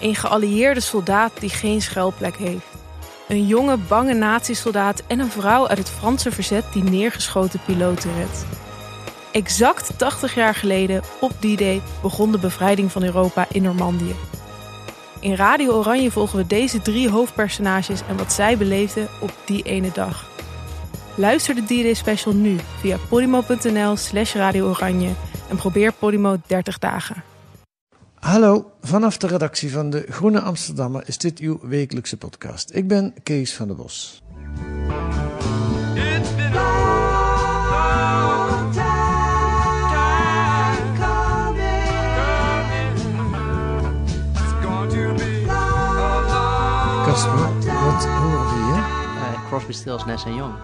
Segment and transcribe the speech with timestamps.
[0.00, 2.66] Een geallieerde soldaat die geen schuilplek heeft.
[3.28, 8.46] Een jonge, bange nazi-soldaat en een vrouw uit het Franse verzet die neergeschoten piloten redt.
[9.32, 14.14] Exact 80 jaar geleden, op die day, begon de bevrijding van Europa in Normandië.
[15.20, 19.90] In Radio Oranje volgen we deze drie hoofdpersonages en wat zij beleefden op die ene
[19.92, 20.26] dag.
[21.14, 25.10] Luister de D-Day special nu via podimo.nl slash Radio Oranje
[25.48, 27.22] en probeer Podimo 30 dagen.
[28.20, 32.74] Hallo, vanaf de redactie van de Groene Amsterdammer is dit uw wekelijkse podcast.
[32.74, 34.22] Ik ben Kees van der Bos.
[47.04, 48.84] Casper, wat horen we hier?
[49.22, 50.54] Eh, Crosby, Stills, Nash Young.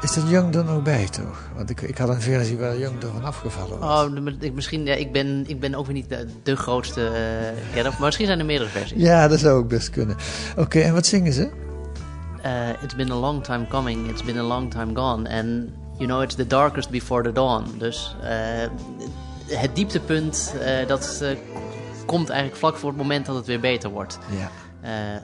[0.00, 1.48] Is dat Young er nog bij, toch?
[1.54, 4.04] Want ik, ik had een versie waar Young van afgevallen was.
[4.04, 7.72] Oh, ik, misschien, ja, ik, ben, ik ben ook weer niet de, de grootste eh
[7.74, 9.02] kenner, maar misschien zijn er meerdere versies.
[9.02, 10.16] Ja, dat zou ook best kunnen.
[10.56, 11.50] Oké, en wat zingen ze?
[12.42, 15.28] Eh, it's been a long time coming, it's been a long time gone.
[15.28, 17.64] And you know, it's the darkest before the dawn.
[17.78, 20.54] Dus eh, het dieptepunt,
[20.86, 21.24] dat
[22.06, 24.18] komt eigenlijk vlak voor het moment dat het weer beter wordt.
[24.38, 24.50] Ja.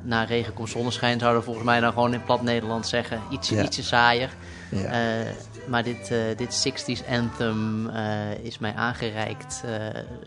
[0.03, 3.21] Na regen komt zonneschijn, zouden we volgens mij dan gewoon in plat Nederland zeggen.
[3.31, 3.63] Ietsje, Ja.
[3.63, 4.31] ietsje saaier.
[4.73, 5.21] Ja.
[5.21, 5.31] Eh,
[5.67, 9.63] maar dit, eh, dit 60s anthem eh, is mij aangereikt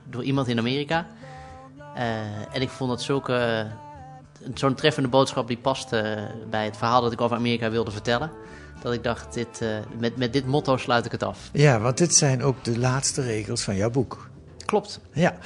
[0.09, 1.07] door iemand in Amerika.
[2.51, 3.67] En ik vond het zulke,
[4.53, 8.31] zo'n treffende boodschap die paste bij het verhaal dat ik over Amerika wilde vertellen.
[8.81, 9.61] Dat ik dacht, dit,
[9.99, 11.49] met, met dit motto sluit ik het af.
[11.53, 14.29] ja, want dit zijn ook de laatste regels van jouw boek.
[14.65, 14.99] Klopt.
[15.13, 15.37] Ja.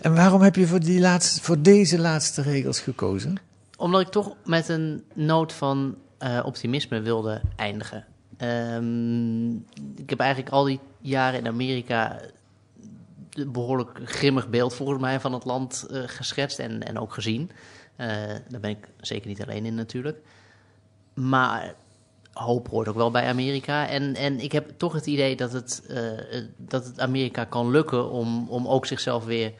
[0.00, 3.36] En waarom heb je voor, die laatste, voor deze laatste regels gekozen?
[3.76, 5.96] Omdat ik toch met een noot van
[6.44, 8.04] optimisme wilde eindigen.
[8.36, 9.54] Ehm,
[9.96, 12.20] ik heb eigenlijk al die jaren in Amerika
[13.30, 17.50] een behoorlijk grimmig beeld volgens mij van het land eh, geschetst en, en ook gezien.
[17.96, 18.08] Eh,
[18.48, 20.18] daar ben ik zeker niet alleen in natuurlijk.
[21.14, 21.74] Maar
[22.32, 23.88] hoop hoort ook wel bij Amerika.
[23.88, 28.10] En, en ik heb toch het idee dat het, eh, dat het Amerika kan lukken
[28.10, 29.52] om, om ook zichzelf weer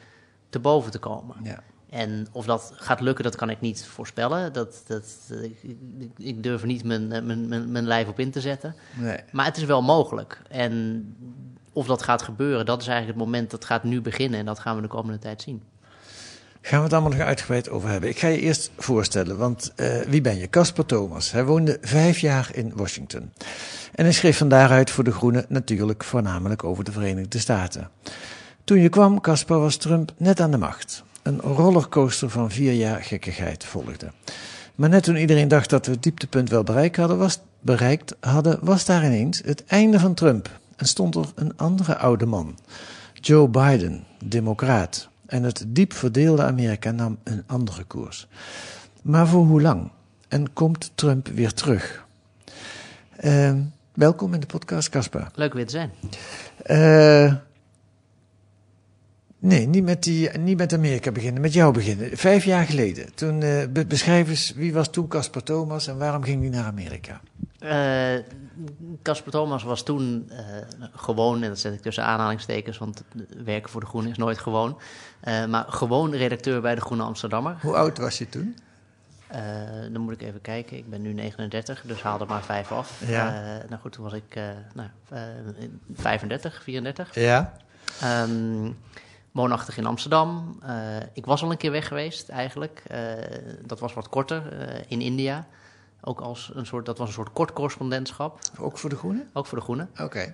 [0.49, 1.35] te boven te komen.
[1.43, 1.63] Ja.
[1.95, 4.53] En of dat gaat lukken, dat kan ik niet voorspellen.
[4.53, 5.05] Dat, dat,
[6.17, 8.75] ik, durf er niet mijn, eh, mijn, mijn, mijn lijf op in te zetten.
[8.93, 9.17] Nee.
[9.31, 10.41] Maar het is wel mogelijk.
[10.49, 11.05] En
[11.73, 14.39] of dat gaat gebeuren, dat is eigenlijk het moment dat gaat nu beginnen.
[14.39, 15.63] En dat gaan we de komende tijd zien.
[16.61, 18.09] Gaan we het allemaal nog uitgebreid over hebben.
[18.09, 20.49] Ik ga je eerst voorstellen, want eh, wie ben je?
[20.49, 21.31] Casper Thomas.
[21.31, 23.31] Hij woonde vijf jaar in Washington.
[23.93, 27.89] En hij schreef van daaruit voor De Groene natuurlijk voornamelijk over de Verenigde Staten.
[28.63, 31.03] Toen je kwam, Casper, was Trump net aan de macht.
[31.25, 34.11] Een rollercoaster van vier jaar gekkigheid volgde.
[34.75, 38.57] Maar net toen iedereen dacht dat we het dieptepunt wel bereikt hadden, was, bereikt hadden,
[38.61, 40.49] was daar ineens het einde van Trump.
[40.75, 42.57] En stond er een andere oude man.
[43.13, 45.09] Joe Biden, democraat.
[45.25, 48.27] En het diep verdeelde Amerika nam een andere koers.
[49.01, 49.91] Maar voor hoe lang?
[50.27, 52.05] En komt Trump weer terug?
[53.15, 53.53] Eh,
[53.93, 55.31] welkom in de podcast, Caspar.
[55.35, 55.91] Leuk weer te zijn.
[56.63, 57.33] Eh,
[59.45, 62.17] nee, niet met, die, niet met Amerika beginnen, met jou beginnen.
[62.17, 63.13] Vijf jaar geleden.
[63.15, 67.21] Toen, be- beschrijf eens, wie was toen Caspar Thomas en waarom ging hij naar Amerika?
[67.59, 68.23] Eh,
[69.03, 70.37] Casper Thomas was toen eh,
[70.95, 73.03] gewoon, en dat zet ik tussen aanhalingstekens, want
[73.45, 74.77] werken voor De Groene is nooit gewoon.
[75.49, 77.57] maar gewoon redacteur bij De Groene Amsterdammer.
[77.61, 78.55] Hoe oud was je toen?
[79.91, 80.77] Dan moet ik even kijken.
[80.77, 83.01] Ik ben nu 39, dus haal er maar vijf af.
[83.07, 83.31] Ja.
[83.69, 84.39] Nou goed, toen was ik
[84.73, 85.19] nou, eh,
[85.93, 87.15] 35, 34.
[87.15, 87.53] Ja.
[88.01, 88.65] Ehm,
[89.35, 90.59] woonachtig in Amsterdam.
[90.61, 92.83] Eh, ik was al een keer weg geweest eigenlijk.
[92.87, 92.99] Eh,
[93.65, 95.47] dat was wat korter eh, in India.
[96.01, 98.39] Ook als een soort, dat was een soort kort correspondentschap.
[98.59, 99.25] Ook voor de Groene?
[99.33, 99.87] Ook voor de Groene.
[100.01, 100.33] Oké.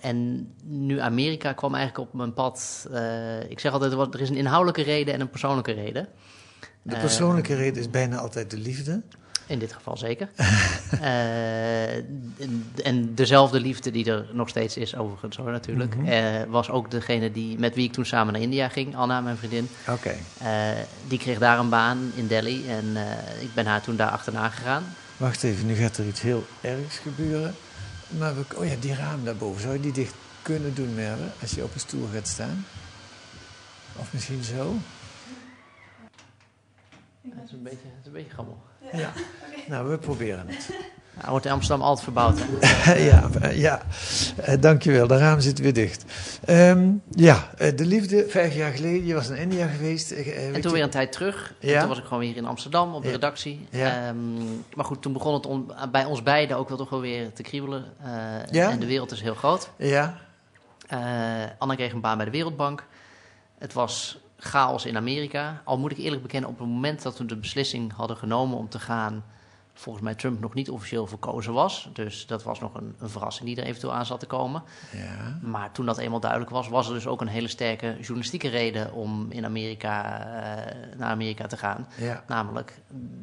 [0.00, 2.88] En nu Amerika kwam eigenlijk op mijn pad.
[3.48, 6.08] ik zeg altijd, er is een inhoudelijke reden en een persoonlijke reden.
[6.82, 9.02] De persoonlijke reden is bijna altijd de liefde.
[9.50, 10.28] In dit geval zeker.
[11.00, 11.96] Eh,
[12.86, 17.32] en, dezelfde liefde die er nog steeds is, overigens hoor natuurlijk, eh, was ook degene
[17.32, 19.68] die, met wie ik toen samen naar India ging, Anna, mijn vriendin.
[19.88, 20.14] Oké.
[20.38, 20.68] Eh,
[21.08, 22.96] die kreeg daar een baan in Delhi en
[23.40, 24.84] ik ben haar toen daar achterna gegaan.
[25.16, 27.54] Wacht even, nu gaat er iets heel ergs gebeuren.
[28.18, 29.60] Maar we, oh ja, die raam daarboven.
[29.60, 32.66] Zou je die dicht kunnen doen, Merwe, als je op een stoel gaat staan?
[33.96, 34.76] Of misschien zo?
[37.22, 38.69] Het is een beetje, het is een beetje gammel.
[38.92, 39.12] Ja.
[39.68, 40.68] Nou, we proberen het.
[41.14, 42.38] Ja, Hij wordt in Amsterdam altijd verbouwd.
[42.60, 42.94] Hè?
[43.10, 43.82] ja, ja.
[44.36, 45.06] Eh, dankjewel.
[45.06, 46.04] De raam zit weer dicht.
[46.44, 49.06] Ehm, ja, eh, de liefde, vijf jaar geleden.
[49.06, 50.10] Je was in India geweest.
[50.10, 51.54] Eh, En toen je- weer een tijd terug.
[51.60, 51.78] En Ja?
[51.80, 53.14] toen was ik gewoon weer hier in Amsterdam op de Ja.
[53.14, 53.66] redactie.
[53.70, 54.06] Ja.
[54.06, 54.44] Ehm,
[54.74, 57.42] maar goed, toen begon het on- bij ons beiden ook wel toch wel weer te
[57.42, 57.84] kriebelen.
[58.02, 58.10] Eh,
[58.50, 58.70] Ja?
[58.70, 59.70] En de wereld is heel groot.
[59.76, 60.16] Ja,
[60.88, 60.98] Eh,
[61.58, 62.84] Anne kreeg een baan bij de Wereldbank.
[63.58, 65.62] Het was chaos in Amerika.
[65.64, 68.68] Al moet ik eerlijk bekennen, op het moment dat we de beslissing hadden genomen om
[68.68, 69.24] te gaan,
[69.74, 71.88] volgens mij Trump nog niet officieel verkozen was.
[71.92, 74.62] Dus dat was nog een, een verrassing die er eventueel aan zat te komen.
[74.92, 75.38] ja.
[75.42, 78.92] Maar toen dat eenmaal duidelijk was, was er dus ook een hele sterke journalistieke reden
[78.92, 81.86] om in Amerika, eh, naar Amerika te gaan.
[81.96, 82.24] ja.
[82.26, 82.80] Namelijk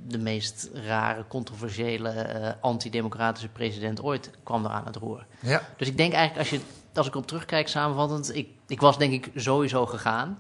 [0.08, 5.26] de meest rare, controversiële, eh, antidemocratische president ooit kwam er aan het roer.
[5.40, 5.62] ja.
[5.78, 9.14] Dus ik denk eigenlijk, als, je, als ik op terugkijk samenvattend, ik, ik was denk
[9.14, 10.38] ik sowieso gegaan.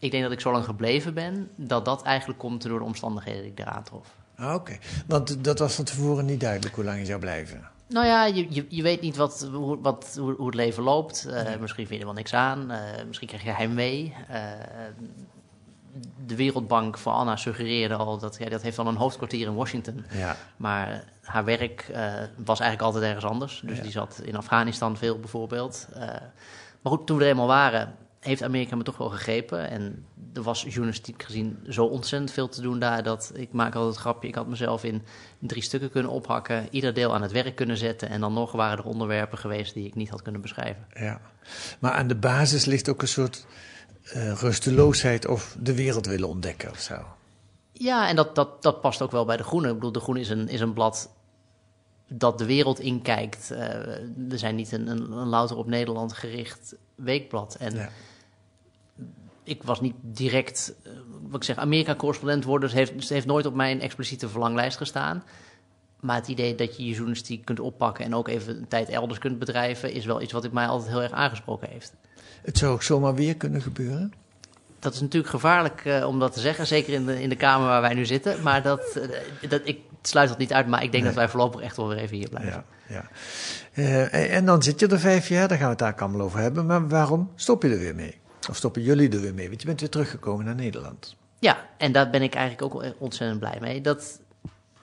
[0.00, 3.42] Ik denk dat ik zo lang gebleven ben, dat dat eigenlijk komt door de omstandigheden
[3.42, 4.08] die ik eraan trof.
[4.36, 7.68] Ah, Oké, want dat was van tevoren niet duidelijk hoe lang je zou blijven.
[7.88, 11.24] Nou ja, je, je, je weet niet wat, hoe, wat, hoe, hoe het leven loopt.
[11.26, 12.70] Eh, Misschien vind je er wel niks aan.
[12.70, 14.14] Eh, misschien krijg je heimwee.
[14.28, 14.42] Eh,
[16.26, 20.04] de Wereldbank voor Anna suggereerde al dat ja, dat heeft dan een hoofdkwartier in Washington.
[20.10, 21.86] Ja, Maar haar werk
[22.44, 23.62] was eigenlijk altijd ergens anders.
[23.64, 23.82] Dus Ja.
[23.82, 25.88] die zat in Afghanistan veel bijvoorbeeld.
[26.82, 29.70] Maar goed, toen we er eenmaal waren, heeft Amerika me toch wel gegrepen.
[29.70, 33.02] En er was journalistiek gezien zo ontzettend veel te doen daar...
[33.02, 35.02] dat ik maak altijd het grapje, ik had mezelf in
[35.38, 36.68] drie stukken kunnen ophakken...
[36.70, 38.08] ieder deel aan het werk kunnen zetten...
[38.08, 40.86] en dan nog waren er onderwerpen geweest die ik niet had kunnen beschrijven.
[40.94, 41.20] ja.
[41.78, 43.46] Maar aan de basis ligt ook een soort
[44.02, 46.94] eh, rusteloosheid of de wereld willen ontdekken of zo.
[47.72, 49.68] Ja, en dat, dat, dat past ook wel bij De Groene.
[49.68, 51.10] Ik bedoel, De Groene is een, is een blad
[52.08, 53.50] dat de wereld inkijkt.
[53.50, 53.68] Eh
[54.28, 57.54] we zijn niet een, een, een louter op Nederland gericht weekblad.
[57.54, 57.88] En Ja.
[59.50, 60.92] Ik was niet direct, eh,
[61.22, 62.68] wat ik zeg, Amerika-correspondent worden.
[62.68, 65.22] Dus heeft, dus heeft nooit op mijn expliciete verlanglijst gestaan.
[66.00, 69.18] Maar het idee dat je je journalistiek kunt oppakken en ook even een tijd elders
[69.18, 71.92] kunt bedrijven, is wel iets wat ik mij altijd heel erg aangesproken heeft.
[72.42, 74.12] Het zou ook zomaar weer kunnen gebeuren.
[74.78, 77.66] Dat is natuurlijk gevaarlijk eh, om dat te zeggen, zeker in de, in de kamer
[77.66, 78.42] waar wij nu zitten.
[78.42, 78.80] Maar dat,
[79.42, 81.12] eh, dat, ik sluit dat niet uit, maar ik denk Nee.
[81.12, 82.64] dat wij voorlopig echt wel weer even hier blijven.
[82.88, 83.08] Ja,
[83.74, 84.08] ja.
[84.10, 86.38] En- en dan zit je er vijf jaar, daar gaan we het daar allemaal over
[86.40, 86.66] hebben.
[86.66, 88.18] Maar waarom stop je er weer mee?
[88.48, 89.48] Of stoppen jullie er weer mee?
[89.48, 91.16] Want je bent weer teruggekomen naar Nederland.
[91.38, 93.80] Ja, en daar ben ik eigenlijk ook ontzettend blij mee.
[93.80, 94.20] Dat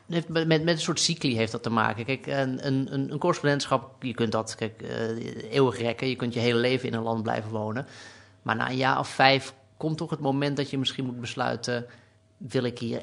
[0.09, 2.05] heeft met, met een soort cycli heeft dat te maken.
[2.05, 6.07] Kijk, een, een, een een correspondentschap, je kunt dat kijk, eh, eeuwig rekken.
[6.07, 7.85] Je kunt je hele leven in een land blijven wonen.
[8.41, 11.85] Maar na een jaar of vijf komt toch het moment dat je misschien moet besluiten...
[12.37, 13.01] wil ik hier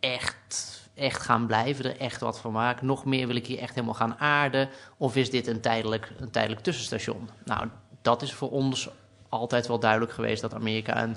[0.00, 2.86] echt, echt gaan blijven, er echt wat van maken?
[2.86, 4.68] Nog meer, wil ik hier echt helemaal gaan aarden?
[4.96, 7.28] Of is dit een tijdelijk, een tijdelijk tussenstation?
[7.44, 7.68] Nou,
[8.02, 8.88] dat is voor ons
[9.38, 10.40] altijd wel duidelijk geweest...
[10.42, 11.16] dat Amerika een,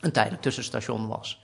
[0.00, 1.40] een tijdelijk tussenstation was.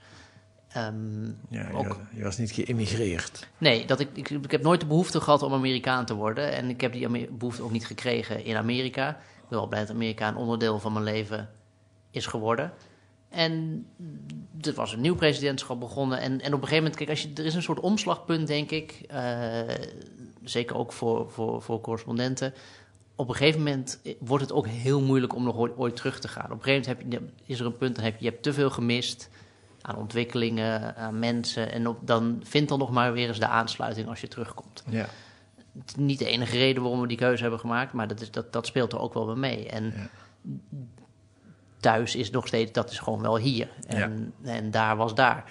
[0.69, 3.47] Ehm, Ja, je, ook- was- je was niet geïmmigreerd.
[3.57, 6.51] Nee, dat ik, ik, ik heb nooit de behoefte gehad om Amerikaan te worden.
[6.51, 9.09] En ik heb die behoefte ook niet gekregen in Amerika.
[9.09, 11.49] Ik ben wel blij dat Amerika een onderdeel van mijn leven
[12.11, 12.73] is geworden.
[13.29, 13.85] En
[14.61, 16.19] er was een nieuw presidentschap begonnen.
[16.19, 18.71] En, en op een gegeven moment, kijk, als je, er is een soort omslagpunt, denk
[18.71, 19.03] ik.
[19.07, 19.59] eh,
[20.43, 22.53] zeker ook voor, voor, voor correspondenten.
[23.15, 26.27] Op een gegeven moment wordt het ook heel moeilijk om nog ooit, ooit terug te
[26.27, 26.51] gaan.
[26.51, 28.43] Op een gegeven moment heb je, is er een punt, dan heb je, je hebt
[28.43, 29.29] te veel gemist
[29.81, 31.71] aan ontwikkelingen, aan mensen.
[31.71, 34.83] En op, dan vind dan nog maar weer eens de aansluiting als je terugkomt.
[34.89, 35.05] Ja.
[35.79, 38.31] Het is niet de enige reden waarom we die keuze hebben gemaakt, maar dat, is,
[38.31, 39.67] dat, dat speelt er ook wel bij mee.
[39.69, 40.09] En Ja.
[41.79, 43.69] thuis is nog steeds, dat is gewoon wel hier.
[43.87, 45.43] En, en daar was daar.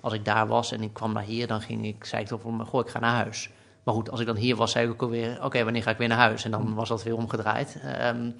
[0.00, 2.40] Als ik daar was en ik kwam naar hier, dan ging ik, zei ik toch
[2.40, 3.50] van, goh, ik ga naar huis.
[3.86, 5.96] Maar goed, als ik dan hier was, zei ik ook alweer, oké, wanneer ga ik
[5.96, 6.44] weer naar huis?
[6.44, 7.76] En dan was dat weer omgedraaid.
[7.82, 8.30] Ehm,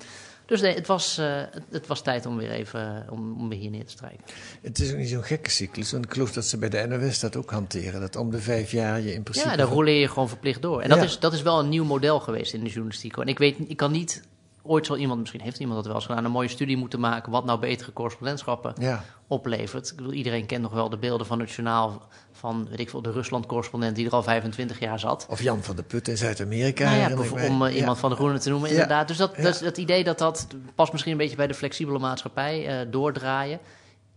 [0.47, 3.71] dus nee, het was, eh, het, was tijd om weer even, om, om weer hier
[3.71, 4.25] neer te strijken.
[4.62, 5.93] Het is ook niet zo'n gekke cyclus.
[5.93, 8.00] Want ik geloof dat ze bij de NOS dat ook hanteren.
[8.00, 9.49] Dat om de vijf jaar je in principe...
[9.49, 10.81] Ja, dan rolleer je gewoon verplicht door.
[10.81, 13.17] En dat, is, dat is wel een nieuw model geweest in de journalistiek.
[13.17, 14.23] En ik weet, ik kan niet,
[14.66, 17.32] ooit zal iemand, misschien heeft iemand dat wel eens gedaan, een mooie studie moeten maken
[17.32, 19.90] wat nou betere correspondentschappen Ja, oplevert.
[19.90, 23.02] Ik bedoel, iedereen kent nog wel de beelden van het journaal van, weet ik veel,
[23.02, 25.26] de Rusland-correspondent die er al 25 jaar zat.
[25.30, 26.85] of Jan van der Put in Zuid-Amerika.
[26.85, 28.00] Nou ja, bijvoorbeeld om eh, iemand Ja.
[28.00, 29.08] van de Groene te noemen, inderdaad.
[29.08, 31.99] Dus dat, dat, is het idee dat dat past misschien een beetje bij de flexibele
[31.99, 33.58] maatschappij eh, doordraaien.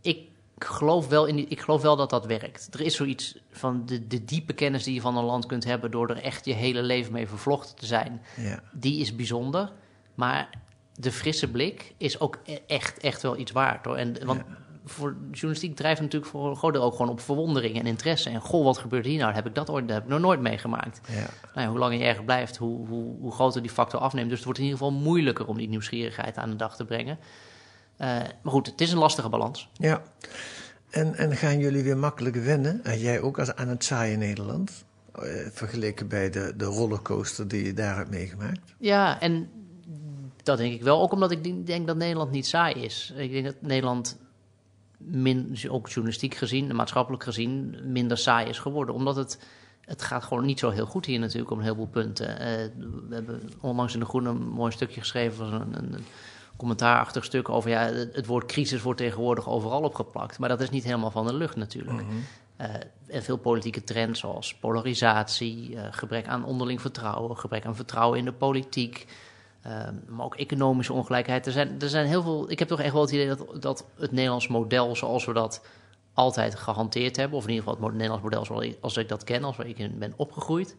[0.01, 0.18] Ik
[0.58, 2.68] geloof, wel in die, ik geloof wel dat dat werkt.
[2.72, 5.91] Er is zoiets van de, de diepe kennis die je van een land kunt hebben
[5.91, 8.22] door er echt je hele leven mee vervlochten te zijn.
[8.38, 8.63] Ja.
[8.72, 9.72] Die is bijzonder,
[10.20, 10.50] maar
[10.96, 13.86] de frisse blik is ook e- echt, echt wel iets waard.
[13.86, 13.96] Hoor.
[13.96, 14.42] En, want
[14.86, 18.30] voor journalistiek drijft natuurlijk voor een groot deel ook gewoon op verwondering en interesse.
[18.30, 19.34] En goh, wat gebeurt hier nou?
[19.34, 21.00] Heb ik dat ooit dat heb ik nog nooit meegemaakt.
[21.08, 21.30] Ja.
[21.54, 24.28] Nou ja, hoe langer je ergens blijft, hoe, hoe, hoe groter die factor afneemt.
[24.28, 27.20] Dus het wordt in ieder geval moeilijker om die nieuwsgierigheid aan de dag te brengen.
[27.98, 28.08] Eh,
[28.42, 29.70] maar goed, het is een lastige balans.
[29.74, 30.02] Ja.
[30.90, 34.86] En, en gaan jullie weer makkelijk wennen, en jij ook, als, aan het saaie Nederland?
[35.14, 38.76] Eh, vergeleken bij de, de rollercoaster die je daar hebt meegemaakt?
[38.78, 39.50] Ja, en
[40.50, 41.01] dat denk ik wel.
[41.01, 43.13] Ook omdat ik denk- dat Nederland niet saai is.
[43.15, 44.18] Ik denk dat Nederland,
[44.98, 48.96] min, ook journalistiek gezien, en maatschappelijk gezien, minder saai is geworden.
[48.96, 49.39] Omdat het,
[49.82, 52.39] het gaat gewoon niet zo heel goed hier natuurlijk op een heleboel punten.
[52.39, 52.70] Eh,
[53.08, 56.06] we hebben onlangs in De Groene een mooi stukje geschreven, een, een, een
[56.58, 57.70] commentaarachtig stuk over...
[57.70, 60.39] Ja, het, woord crisis wordt tegenwoordig overal opgeplakt.
[60.39, 62.01] Maar dat is niet helemaal van de lucht natuurlijk.
[62.56, 62.70] Eh,
[63.08, 68.25] en veel politieke trends zoals polarisatie, eh, gebrek aan onderling vertrouwen, gebrek aan vertrouwen in
[68.25, 69.06] de politiek,
[69.62, 71.46] eh, maar ook economische ongelijkheid.
[71.46, 72.51] Er zijn, er zijn heel veel.
[72.51, 75.66] Ik heb toch echt wel het idee dat, dat het Nederlands model, zoals we dat
[76.13, 79.24] altijd gehanteerd hebben, of in ieder geval het Nederlands model zoals ik, als ik dat
[79.24, 80.75] ken, als waar ik in ben opgegroeid,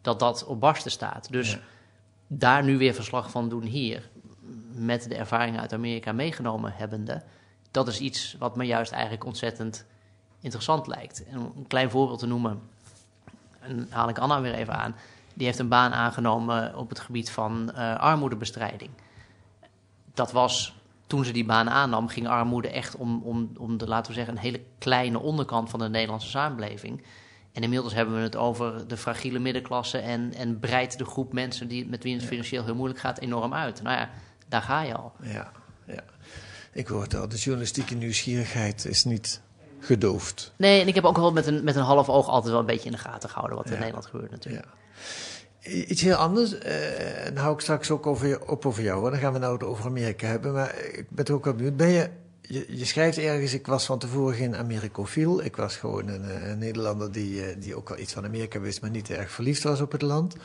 [0.00, 1.28] dat dat op barsten staat.
[1.30, 1.58] Dus Ja.
[2.26, 4.10] daar nu weer verslag van doen hier,
[4.74, 7.22] met de ervaringen uit Amerika meegenomen hebbende,
[7.70, 9.84] dat is iets wat me juist eigenlijk ontzettend
[10.40, 11.24] interessant lijkt.
[11.24, 12.60] En om een klein voorbeeld te noemen,
[13.60, 14.94] en haal ik Anna weer even aan.
[15.34, 18.90] Die heeft een baan aangenomen op het gebied van eh, armoedebestrijding.
[20.14, 20.74] Dat was,
[21.06, 24.36] toen ze die baan aannam, ging armoede echt om, om, om de, laten we zeggen,
[24.36, 27.02] een hele kleine onderkant van de Nederlandse samenleving.
[27.52, 31.68] En inmiddels hebben we het over de fragiele middenklasse en, en breidt de groep mensen
[31.68, 33.82] die, met wie het financieel heel moeilijk gaat enorm uit.
[33.82, 34.10] Nou ja,
[34.48, 35.12] daar ga je al.
[35.22, 35.52] Ja,
[35.86, 36.04] ja.
[36.72, 39.40] Ik hoor het al, de journalistieke nieuwsgierigheid is niet
[39.80, 40.52] gedoofd.
[40.56, 42.66] Nee, en ik heb ook wel met een, met een half oog altijd wel een
[42.66, 43.78] beetje in de gaten gehouden wat er in.
[43.78, 44.64] Nederland gebeurt natuurlijk.
[44.64, 44.81] Ja.
[45.62, 49.10] Iets heel anders, eh, en hou ik straks ook over, op over jou, hoor.
[49.10, 50.52] dan gaan we nou het over Amerika hebben.
[50.52, 51.76] Maar ik ben toch ook wel benieuwd.
[51.76, 52.08] Ben je,
[52.68, 55.44] je, schrijft ergens, ik was van tevoren geen Amerikofiel.
[55.44, 58.80] Ik was gewoon een, eh, Nederlander die, eh, die ook wel iets van Amerika wist,
[58.80, 60.36] maar niet erg verliefd was op het land.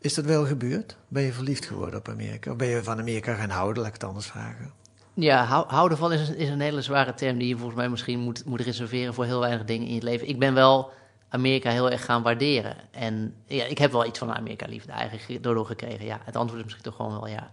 [0.00, 0.96] Is dat wel gebeurd?
[1.08, 2.50] Ben je verliefd geworden op Amerika?
[2.50, 4.72] Of ben je van Amerika gaan houden, laat ik het anders vragen?
[5.14, 7.88] Ja, hou- houden van is een, is een hele zware term die je volgens mij
[7.88, 10.28] misschien moet, moet reserveren voor heel weinig dingen in je leven.
[10.28, 10.90] Ik ben wel
[11.30, 12.76] Amerika heel erg gaan waarderen.
[12.90, 16.04] En ja, ik heb wel iets van Amerika-liefde eigenlijk daardoor gekregen.
[16.04, 17.50] Ja, het antwoord is misschien toch gewoon wel ja.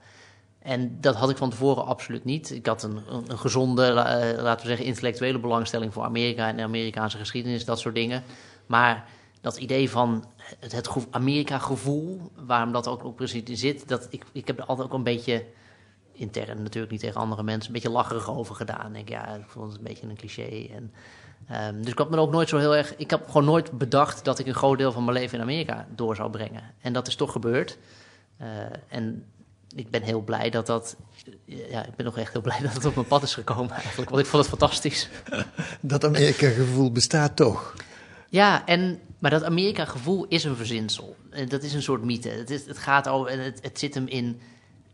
[0.60, 2.51] En dat had ik van tevoren absoluut niet.
[2.51, 6.63] Ik had een, een, gezonde, eh, laten we zeggen, intellectuele belangstelling voor Amerika en de
[6.63, 8.24] Amerikaanse geschiedenis, dat soort dingen.
[8.65, 9.05] Maar
[9.41, 10.25] dat idee van
[10.60, 14.65] het, het gevo- Amerika-gevoel, waarom dat ook, ook precies zit, dat ik, ik heb er
[14.65, 15.46] altijd ook een beetje
[16.12, 18.96] intern natuurlijk niet tegen andere mensen, een beetje lacherig over gedaan.
[18.96, 20.67] Ik ja, ik vond het een beetje een cliché.
[20.74, 20.93] En,
[21.48, 22.96] ehm, dus ik had me ook nooit zo heel erg.
[22.96, 25.88] Ik heb gewoon nooit bedacht dat ik een groot deel van mijn leven in Amerika
[25.96, 26.63] door zou brengen.
[26.82, 27.77] En dat is toch gebeurd.
[28.38, 28.48] Eh,
[28.88, 29.25] en
[29.75, 30.96] ik ben heel blij dat dat.
[31.46, 34.10] Ja, ik ben nog echt heel blij dat het op mijn pad is gekomen eigenlijk.
[34.10, 35.10] Want ik vond het fantastisch.
[35.82, 37.74] Dat Amerika-gevoel bestaat toch?
[38.30, 41.16] Ja, en, maar dat Amerika-gevoel is een verzinsel.
[41.48, 42.30] Dat is een soort mythe.
[42.30, 44.42] Het, is, het gaat over, het, het zit hem in,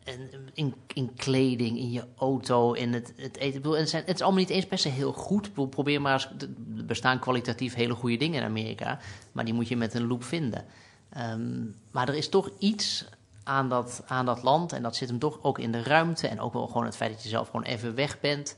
[0.03, 3.61] in, in, in kleding, in je auto, in het, het eten.
[3.61, 5.69] Bedoel, het, zijn, het is allemaal niet eens per se heel goed.
[5.69, 6.29] Probeer maar eens,
[6.77, 8.99] er bestaan kwalitatief hele goede dingen in Amerika,
[9.31, 10.65] maar die moet je met een loop vinden.
[11.09, 13.05] Ehm, maar er is toch iets
[13.43, 16.39] aan dat, aan dat land en dat zit hem toch ook in de ruimte en
[16.39, 18.57] ook wel gewoon het feit dat je zelf gewoon even weg bent.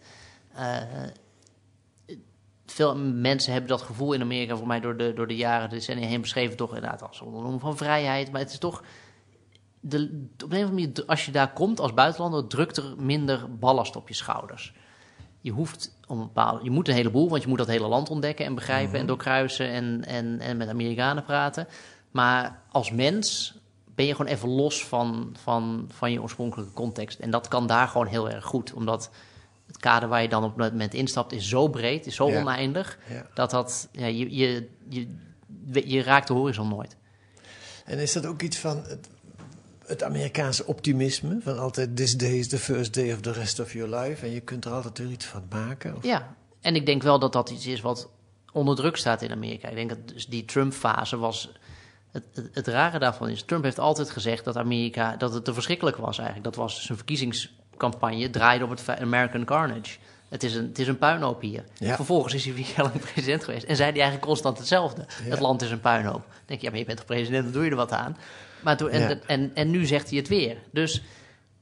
[0.53, 0.77] Eh,
[2.65, 6.07] veel mensen hebben dat gevoel in Amerika, voor mij door de, door de jaren, decennia
[6.07, 8.31] heen beschreven, toch inderdaad als een van vrijheid.
[8.31, 8.83] Maar het is toch,
[9.89, 13.57] de, op een of andere manier, als je daar komt als buitenlander, drukt er minder
[13.57, 14.73] ballast op je schouders.
[15.41, 18.09] Je hoeft om een bepaalde, je moet een heleboel, want je moet dat hele land
[18.09, 21.67] ontdekken en begrijpen en doorkruisen en, en, en met Amerikanen praten.
[22.11, 23.53] Maar als mens
[23.95, 27.19] ben je gewoon even los van, van, van je oorspronkelijke context.
[27.19, 29.09] En dat kan daar gewoon heel erg goed, omdat
[29.67, 32.39] het kader waar je dan op dat moment instapt is zo breed, is zo Ja.
[32.39, 33.25] oneindig, Ja.
[33.33, 35.07] dat dat, ja, je, je, je,
[35.89, 36.95] je raakt de horizon nooit.
[37.85, 38.83] En is dat ook iets van
[39.87, 41.37] het, Amerikaanse optimisme?
[41.41, 44.25] Van altijd, this day is the first day of the rest of your life.
[44.25, 45.95] En je kunt er altijd weer iets van maken?
[45.95, 48.09] Of- Ja, en ik denk wel dat dat iets is wat
[48.51, 49.67] onder druk staat in Amerika.
[49.67, 51.51] Ik denk dat dus die Trump-fase was.
[52.11, 55.53] Het, het, het rare daarvan is, Trump heeft altijd gezegd dat Amerika, dat het te
[55.53, 56.45] verschrikkelijk was eigenlijk.
[56.47, 59.97] Dat was zijn verkiezingscampagne, draaide op het American Carnage.
[60.29, 61.63] Het is een, het is een puinhoop hier.
[61.77, 61.95] Ja.
[61.95, 63.63] Vervolgens is hij vier jaar lang president geweest.
[63.65, 65.05] En zei hij eigenlijk constant hetzelfde.
[65.23, 65.29] Ja.
[65.29, 66.23] Het land is een puinhoop.
[66.27, 68.17] Dan denk je, ja, maar je bent toch president, dan doe je er wat aan.
[68.65, 69.19] Maar toen, en, Ja.
[69.27, 70.57] en, en nu zegt hij het weer.
[70.71, 71.03] Dus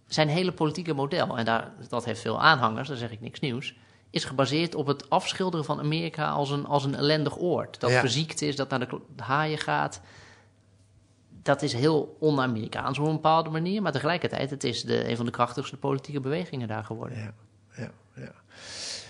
[0.08, 3.76] zijn hele politieke model, en daar, dat heeft veel aanhangers, daar zeg ik niks nieuws,
[4.10, 7.80] is gebaseerd op het afschilderen van Amerika als een, als een ellendig oord.
[7.80, 8.00] Dat Ja.
[8.00, 10.02] verziekt is, dat naar de haaien gaat.
[11.44, 15.26] Dat is heel on-Amerikaans op een bepaalde manier, maar tegelijkertijd, het is de, een van
[15.26, 17.18] de krachtigste politieke bewegingen daar geworden.
[17.18, 17.34] Ja,
[17.78, 18.32] ja, ja.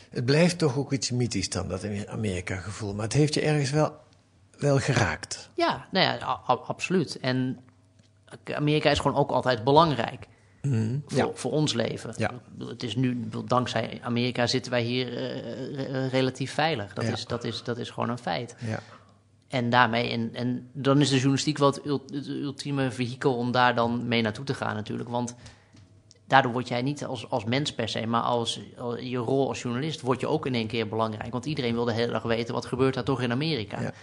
[0.09, 2.93] Het blijft toch ook iets mythisch dan, dat Amerika-gevoel.
[2.93, 3.93] Maar het heeft je ergens wel,
[4.57, 5.49] wel geraakt.
[5.55, 7.19] Ja, nou ja, absoluut.
[7.19, 7.59] En
[8.55, 10.27] Amerika is gewoon ook altijd belangrijk.
[11.07, 11.29] voor, Ja.
[11.33, 12.13] voor ons leven.
[12.17, 12.31] Ja.
[12.67, 16.93] Het is nu, dankzij Amerika zitten wij hier eh, re- relatief veilig.
[16.93, 17.11] Dat, Ja.
[17.11, 18.55] is, dat, is, dat is gewoon een feit.
[18.59, 18.79] Ja.
[19.47, 23.51] En daarmee, en, en dan is de journalistiek wel het, ult- het ultieme vehikel om
[23.51, 25.09] daar dan mee naartoe te gaan natuurlijk.
[25.09, 25.35] Want
[26.27, 29.61] daardoor word jij niet als, als mens per se, maar als, als je rol als
[29.61, 31.31] journalist word je ook in één keer belangrijk.
[31.31, 33.93] Want iedereen wil de hele dag weten, wat gebeurt daar toch in Amerika?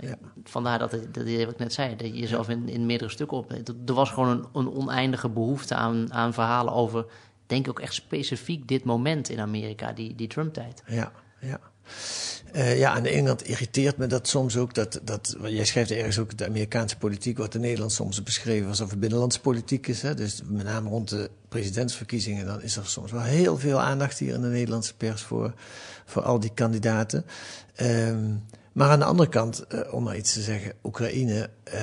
[0.00, 0.18] Ja.
[0.44, 3.52] Vandaar dat, dat, wat ik net zei, dat je jezelf in, in meerdere stukken op...
[3.86, 7.06] Er was gewoon een, een oneindige behoefte aan, aan verhalen over,
[7.46, 10.82] denk ik ook echt specifiek dit moment in Amerika, die, die Trump-tijd.
[10.86, 11.60] Ja, ja.
[12.52, 14.74] Eh, ja, aan de ene kant irriteert me dat soms ook.
[14.74, 18.90] Dat, dat, jij schrijft ergens ook, de Amerikaanse politiek wordt in Nederland soms beschreven alsof
[18.90, 20.02] het binnenlandse politiek is.
[20.02, 20.14] Hè?
[20.14, 24.34] Dus met name rond de presidentsverkiezingen, dan is er soms wel heel veel aandacht hier
[24.34, 25.54] in de Nederlandse pers voor,
[26.04, 27.24] voor al die kandidaten.
[27.74, 28.34] Ehm,
[28.76, 31.80] maar aan de andere kant, eh, om maar iets te zeggen, Oekraïne, eh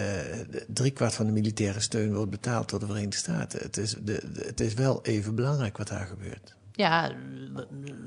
[0.68, 3.60] driekwart van de militaire steun wordt betaald door de Verenigde Staten.
[3.62, 6.56] Het is, de, het is wel even belangrijk wat daar gebeurt.
[6.72, 7.12] Ja,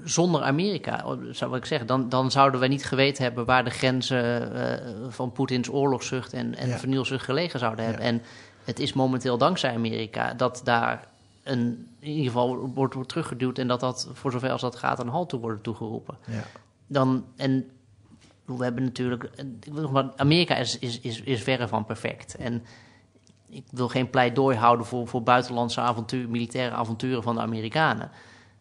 [0.04, 4.52] zonder Amerika, zou ik zeggen, dan, dan zouden we niet geweten hebben waar de grenzen
[4.54, 6.78] eh, van Poetins oorlogszucht en, en Ja.
[6.78, 8.02] vernielzucht gelegen zouden hebben.
[8.02, 8.08] Ja.
[8.08, 8.22] En
[8.64, 11.06] het is momenteel dankzij Amerika dat daar
[11.42, 14.98] een, in ieder geval wordt, wordt teruggeduwd en dat dat, voor zover als dat gaat,
[14.98, 16.16] een halt toe wordt toegeroepen.
[16.26, 16.42] Ja.
[16.86, 17.70] Dan, en
[18.46, 19.30] we hebben natuurlijk,
[20.16, 22.34] Amerika is, is, is, is verre van perfect.
[22.34, 22.64] En
[23.48, 28.10] ik wil geen pleidooi houden voor, voor buitenlandse avontuur, militaire avonturen van de Amerikanen.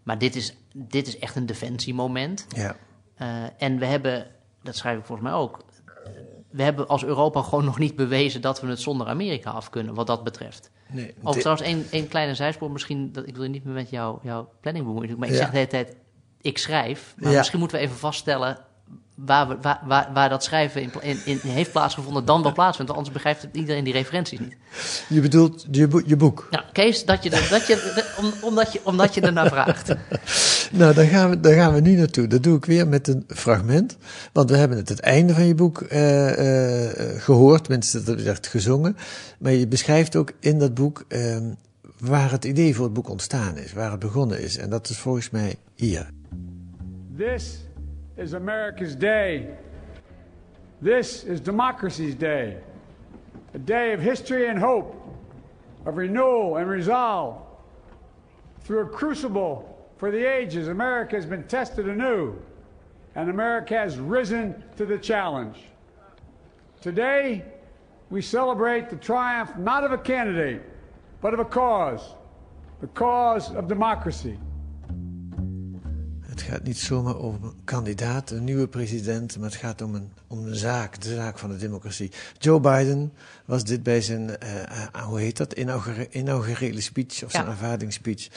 [0.04, 2.46] Maar dit is, dit is echt een defensiemoment.
[2.50, 2.76] Ja.
[3.16, 4.28] Eh, en we hebben,
[4.64, 5.64] dat schrijf ik volgens mij ook,
[6.50, 9.94] we hebben als Europa gewoon nog niet bewezen dat we het zonder Amerika af kunnen,
[9.94, 10.72] wat dat betreft.
[10.92, 14.20] Nee, Ook trouwens, één, één kleine zijspoor misschien, dat, ik wil niet meer met jou,
[14.22, 15.40] jouw planning bemoeien, maar ik Ja.
[15.40, 15.96] zeg de hele tijd,
[16.42, 17.16] ik schrijf.
[17.18, 17.38] Maar Ja.
[17.38, 18.58] misschien moeten we even vaststellen
[19.16, 22.92] waar, we, waar, waar, waar dat schrijven in, in, in heeft plaatsgevonden, dan wel plaatsvindt.
[22.92, 24.56] Want anders begrijpt het iedereen die referenties niet.
[25.10, 26.48] Je bedoelt je, boek- je boek.
[26.52, 29.94] Nou, Kees, dat je, er- dat je, de- om, omdat, je, omdat je ernaar vraagt.
[30.72, 32.28] Nou, daar gaan, we, daar gaan we nu naartoe.
[32.28, 33.98] Dat doe ik weer met een fragment.
[34.34, 38.48] Want we hebben het het einde van je boek eh, eh, gehoord, tenminste, dat werd
[38.48, 38.98] gezongen.
[39.40, 41.38] Maar je beschrijft ook in dat boek eh,
[42.00, 44.58] waar het idee voor het boek ontstaan is, waar het begonnen is.
[44.58, 46.10] En dat is volgens mij hier.
[47.18, 47.65] This
[48.18, 49.56] is America's day.
[50.82, 52.58] This is democracy's day.
[53.54, 55.02] A day of history and hope,
[55.86, 57.42] of renewal and resolve.
[58.62, 62.36] Through a crucible for the ages, America has been tested anew,
[63.16, 65.58] and America has risen to the challenge.
[66.82, 67.44] Today,
[68.10, 70.62] we celebrate the triumph not of a candidate,
[71.22, 72.16] but of a cause
[72.82, 74.38] the cause of democracy.
[76.36, 80.12] Het gaat niet zomaar om een kandidaat, een nieuwe president, maar het gaat om een,
[80.28, 82.12] om een zaak, de zaak van de democratie.
[82.38, 83.14] Joe Biden
[83.46, 88.28] was dit bij zijn, eh, eh, hoe heet dat, inaugure- inaugurele speech of zijn aanvaardingsspeech.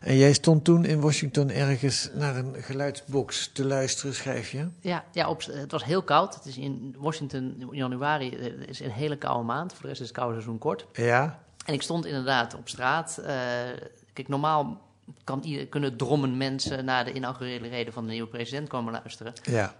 [0.00, 4.66] En jij stond toen in Washington ergens naar een geluidsbox te luisteren, schrijf je?
[4.80, 6.34] Ja, ja op, het was heel koud.
[6.34, 9.72] Het is in Washington in januari eh, is een hele koude maand.
[9.72, 10.86] Voor de rest is het koude seizoen kort.
[10.92, 13.18] Ja, En ik stond inderdaad op straat.
[13.18, 13.34] eh,
[14.12, 14.80] kijk, normaal
[15.24, 19.32] kan kunnen drommen mensen naar de inaugurele reden van de nieuwe president komen luisteren.
[19.42, 19.74] ja,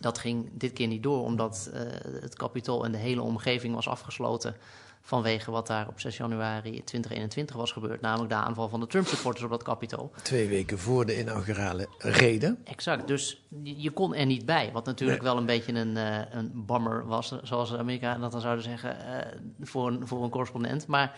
[0.00, 1.80] Dat ging dit keer niet door, omdat eh,
[2.20, 4.56] het kapitool en de hele omgeving was afgesloten.
[5.02, 8.00] Vanwege wat daar op 6 januari 2021 was gebeurd.
[8.00, 10.12] Namelijk de aanval van de Trump-supporters op dat kapitool.
[10.22, 12.58] twee weken voor de inaugurale reden.
[12.64, 14.70] Exact, dus je kon er niet bij.
[14.72, 18.40] Wat natuurlijk wel een beetje een, eh een bummer was, zoals de Amerikanen dat dan
[18.40, 20.86] zouden zeggen, eh, voor, een, voor een correspondent.
[20.86, 21.16] Maar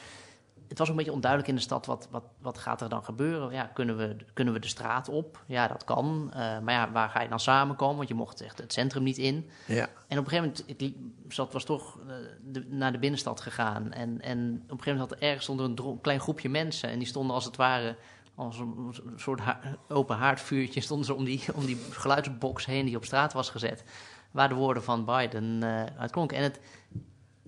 [0.72, 3.52] het was een beetje onduidelijk in de stad, wat, wat, wat gaat er dan gebeuren?
[3.52, 5.44] Ja, kunnen we, kunnen we de straat op?
[5.46, 6.30] Ja, dat kan.
[6.32, 7.96] Eh, maar ja, waar ga je dan samenkomen?
[7.96, 9.50] Want je mocht echt het centrum niet in.
[9.66, 10.37] Ja, En op een gegeven
[10.68, 10.94] moment, ik
[11.28, 13.92] zat, was toch eh, de- naar de binnenstad gegaan.
[13.92, 16.88] En, en op een gegeven moment had er ergens stond er een klein groepje mensen.
[16.88, 17.96] En die stonden als het ware,
[18.35, 22.96] als een soort ha- open haardvuurtje, stonden ze om die, om die geluidsbox heen die
[22.96, 23.85] op straat was gezet.
[24.30, 26.37] Waar de woorden van Biden eh uitklonken.
[26.37, 26.61] En het,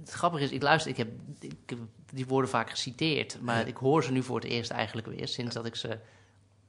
[0.04, 1.08] het grappige is, ik luister, ik heb,
[1.40, 1.78] ik heb
[2.12, 3.40] die woorden vaak geciteerd.
[3.40, 5.98] Maar ik hoor ze nu voor het eerst eigenlijk weer, sinds dat ik ze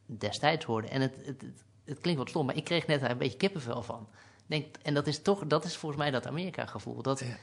[0.05, 0.87] destijds hoorde.
[0.87, 3.83] En het, het, het, het klinkt wat stom, maar ik kreeg net een beetje kippenvel
[3.83, 4.07] van.
[4.45, 7.01] Denk, en dat is toch, dat is volgens mij dat Amerika-gevoel.
[7.01, 7.37] Dat, Ja.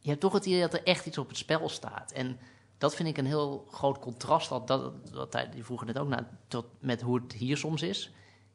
[0.00, 2.12] Je hebt toch het idee dat er echt iets op het spel staat.
[2.12, 2.38] En
[2.78, 4.48] dat vind ik een heel groot contrast.
[4.48, 8.10] Dat, dat, dat, die vroegen net ook naar, tot, met hoe het hier soms is.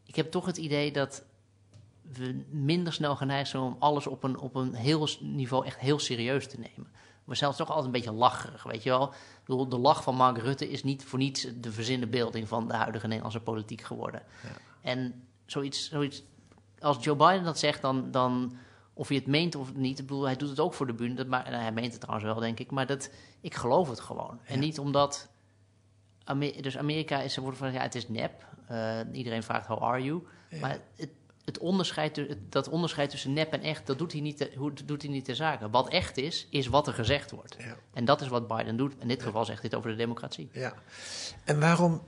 [0.05, 1.23] Ik heb toch het idee dat
[2.13, 5.99] we minder snel geneigd zijn om alles op een, op een heel niveau echt heel
[5.99, 6.91] serieus te nemen.
[7.23, 9.13] We zijn toch altijd een beetje lacherig, weet je wel.
[9.45, 13.07] De lach van Mark Rutte is niet voor niets de verzinnen beelding van de huidige
[13.07, 14.23] Nederlandse politiek geworden.
[14.81, 16.23] En zoiets, zoiets,
[16.79, 18.57] als Joe Biden dat zegt, dan, dan
[18.93, 19.99] of hij het meent of niet.
[19.99, 21.13] Ik bedoel, hij doet het ook voor de bühne.
[21.13, 22.71] Dat, maar, nou, hij meent het trouwens wel, denk ik.
[22.71, 24.39] Maar dat, ik geloof het gewoon.
[24.43, 25.29] En niet omdat
[26.61, 28.47] dus Amerika is, er wordt van ja, het is nep.
[28.67, 30.23] Eh, iedereen vraagt how are you.
[30.61, 31.09] Maar het,
[31.49, 35.11] het onderscheid, dat onderscheid tussen nep en echt, dat doet hij niet, te- doet hij
[35.11, 35.69] niet ter zake.
[35.69, 37.55] Wat echt is, is wat er gezegd wordt.
[37.59, 37.75] Ja.
[37.93, 38.93] En dat is wat Biden doet.
[38.99, 40.49] In dit geval zegt hij het over de democratie.
[40.51, 40.73] Ja.
[41.43, 42.01] En waarom,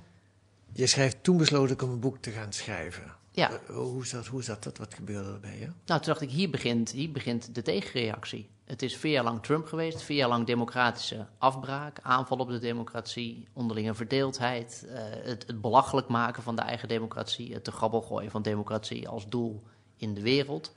[0.74, 3.16] je schrijft, toen besloot ik om een boek te gaan schrijven.
[3.32, 3.52] Ja.
[3.52, 4.78] Eh, hoe, zat, hoe zat dat?
[4.78, 5.66] Wat gebeurde er bij je?
[5.66, 8.50] Nou, toen dacht ik, hier begint, hier begint de tegenreactie.
[8.72, 12.60] Het is vier jaar lang Trump geweest, vier jaar lang democratische afbraak, aanval op de
[12.60, 18.32] democratie, onderlinge verdeeldheid, eh, het, belachelijk maken van de eigen democratie, het te grabbel gooien
[18.32, 19.64] van democratie als doel
[19.98, 20.76] in de wereld.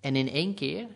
[0.00, 0.86] En in één keer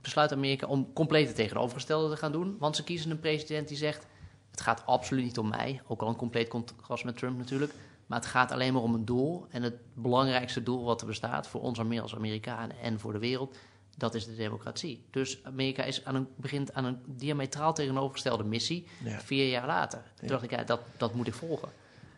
[0.00, 3.76] besluit Amerika om compleet het tegenovergestelde te gaan doen, want ze kiezen een president die
[3.76, 4.06] zegt,
[4.50, 7.74] het gaat absoluut niet om mij, ook al een compleet contrast met Trump natuurlijk,
[8.06, 9.46] maar het gaat alleen maar om een doel.
[9.48, 13.56] En het belangrijkste doel wat er bestaat voor ons als Amerikanen en voor de wereld,
[14.00, 15.04] dat is de democratie.
[15.10, 19.20] Dus Amerika is aan een, begint aan een diametraal tegenovergestelde missie, Ja.
[19.20, 20.02] vier jaar later.
[20.14, 21.68] Toen dacht ik, ja, dat, dat moet ik volgen.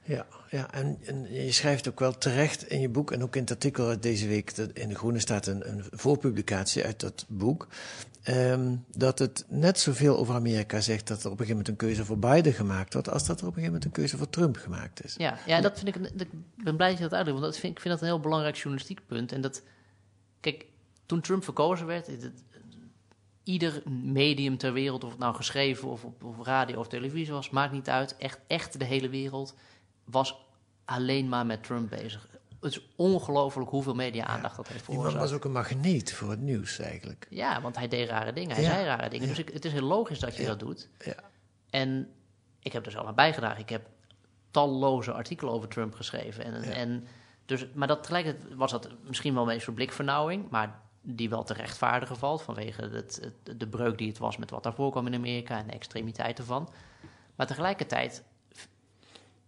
[0.04, 3.40] Ja, ja en, en je schrijft ook wel terecht in je boek en ook in
[3.40, 7.24] het artikel uit deze week dat in De Groene staat een, een voorpublicatie uit dat
[7.28, 7.68] boek.
[8.22, 11.86] ehm, dat het net zoveel over Amerika zegt dat er op een gegeven moment een
[11.86, 14.28] keuze voor Biden gemaakt wordt, als dat er op een gegeven moment een keuze voor
[14.30, 15.14] Trump gemaakt is.
[15.18, 16.28] Ja, ja dat vind ik, ik
[16.64, 18.56] ben blij dat je dat uitlegt, want dat vind, ik vind dat een heel belangrijk
[18.56, 19.32] journalistiek punt.
[19.32, 19.62] En dat,
[20.40, 20.66] kijk,
[21.06, 22.44] toen Trump verkozen werd, het, het-
[23.42, 27.72] ieder medium ter wereld, of het nou geschreven of op, radio of televisie was, maakt
[27.72, 28.16] niet uit.
[28.16, 29.54] Echt, echt de hele wereld
[30.04, 30.36] was
[30.84, 32.28] alleen maar met Trump bezig.
[32.60, 35.22] Het is ongelooflijk hoeveel media-aandacht dat heeft Die veroorzaakt.
[35.24, 37.26] was ook een magneet voor het nieuws eigenlijk.
[37.30, 38.70] Ja, want hij deed rare dingen, hij Ja.
[38.70, 39.28] zei rare dingen.
[39.28, 40.48] Dus ik, het is heel logisch dat je Ja.
[40.48, 40.88] dat doet.
[41.04, 41.14] Ja.
[41.70, 42.08] En
[42.60, 43.60] ik heb er zelf aan bijgedragen.
[43.60, 43.86] Ik heb
[44.50, 46.44] talloze artikelen over Trump geschreven.
[46.44, 46.70] En, Ja.
[46.70, 47.06] en
[47.46, 51.54] dus, maar dat, tegelijkertijd was dat misschien wel een voor blikvernauwing, maar die wel te
[51.54, 55.58] rechtvaardigen valt vanwege het, de breuk die het was met wat daarvoor kwam in Amerika
[55.58, 56.68] en de extremiteit ervan.
[57.34, 58.24] Maar tegelijkertijd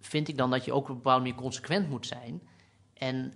[0.01, 2.43] vind ik dan dat je ook op een bepaalde manier consequent moet zijn.
[2.95, 3.33] En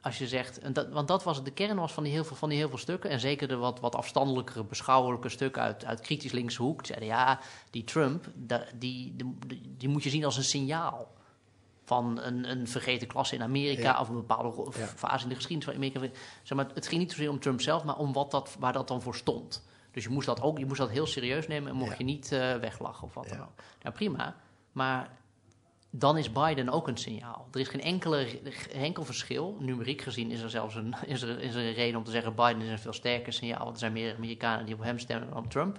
[0.00, 2.36] als je zegt, en dat, want dat was de kern was van die heel veel,
[2.36, 6.00] van die heel veel stukken, en zeker de wat, wat afstandelijkere, beschouwelijke stukken uit, uit
[6.00, 8.30] kritisch linkse hoek, zeiden ja, die Trump,
[8.74, 9.16] die,
[9.76, 11.18] die, moet je zien als een signaal
[11.90, 14.00] van een, een vergeten klasse in Amerika Ja.
[14.00, 14.86] of een bepaalde Ja.
[14.86, 16.16] fase in de geschiedenis van Amerika.
[16.42, 18.88] Zeg maar, het ging niet zozeer om Trump zelf, maar om wat dat, waar dat
[18.88, 19.66] dan voor stond.
[19.90, 21.96] Dus je moest dat ook je moest dat heel serieus nemen en mocht Ja.
[21.98, 23.52] je niet eh, weglachen of wat dan ook.
[23.82, 24.34] Nou prima,
[24.72, 25.10] maar
[25.90, 27.48] dan is Biden ook een signaal.
[27.52, 28.40] Er is geen enkele,
[28.72, 29.56] enkel verschil.
[29.60, 32.34] Numeriek gezien is er zelfs een, is er, is er een reden om te zeggen...
[32.34, 33.58] Biden is een veel sterker signaal...
[33.62, 35.78] want er zijn meer Amerikanen die op hem stemmen dan op Trump.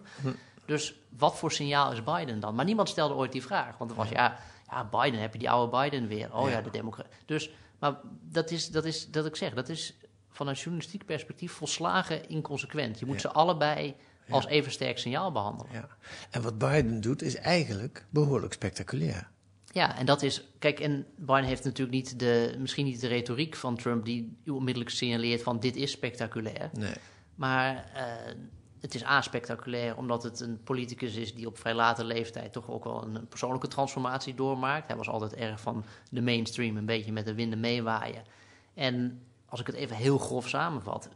[0.65, 2.56] Dus wat voor signaal is Biden dan?
[2.56, 3.78] Maar niemand stelde ooit die vraag.
[3.78, 4.38] Want het was, ja,
[4.71, 6.34] ja Biden, heb je die oude Biden weer.
[6.36, 6.62] Oh ja, Ja.
[6.62, 7.07] de democrat.
[7.25, 9.97] Dus, maar dat is, dat is, dat ik zeg, dat is
[10.29, 12.99] vanuit journalistiek perspectief volslagen inconsequent.
[12.99, 13.21] Je moet Ja.
[13.21, 13.95] ze allebei
[14.29, 15.71] als even sterk signaal behandelen.
[15.73, 15.88] Ja.
[16.29, 19.29] En wat Biden doet is eigenlijk behoorlijk spectaculair.
[19.73, 20.43] Ja, en dat is.
[20.60, 22.55] Kijk, en Biden heeft natuurlijk niet de.
[22.60, 26.69] Misschien niet de retoriek van Trump die u onmiddellijk signaleert van dit is spectaculair.
[26.73, 26.93] Nee.
[27.36, 28.34] Maar eh,
[28.81, 32.69] het is A spectaculair omdat het een politicus is die op vrij late leeftijd toch
[32.69, 34.87] ook wel een persoonlijke transformatie doormaakt.
[34.87, 38.23] Hij was altijd erg van de mainstream, een beetje met de winden meewaaien.
[38.73, 41.09] En als ik het even heel grof samenvat,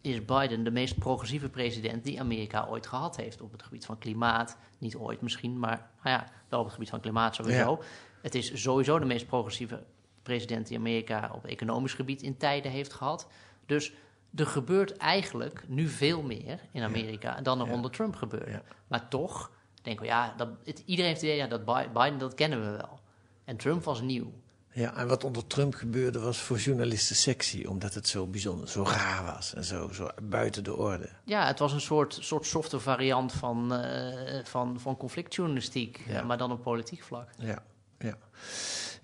[0.00, 3.98] is Biden de meest progressieve president die Amerika ooit gehad heeft op het gebied van
[3.98, 4.56] klimaat.
[4.78, 7.82] Niet ooit misschien, maar nou ja, wel op het gebied van klimaat sowieso.
[8.22, 9.82] Het is sowieso de meest progressieve
[10.22, 13.28] president die Amerika op economisch gebied in tijden heeft gehad.
[13.66, 13.92] Dus
[14.36, 18.62] er gebeurt eigenlijk nu veel meer in Amerika dan er onder Trump gebeurde.
[18.86, 19.50] Maar toch
[19.82, 22.60] denken we, ja, dat, het, iedereen heeft het idee, ja, dat Bi- Biden, dat kennen
[22.60, 23.00] we wel.
[23.44, 24.32] En Trump was nieuw.
[24.72, 28.82] Ja, en wat onder Trump gebeurde was voor journalisten sexy, omdat het zo bijzonder, zo
[28.84, 31.08] raar was en zo, zo buiten de orde.
[31.24, 36.22] Ja, het was een soort, soort softe variant van, eh, van, van conflictjournalistiek, Ja.
[36.22, 37.28] maar dan op politiek vlak.
[37.38, 37.62] Ja,
[37.98, 38.16] ja.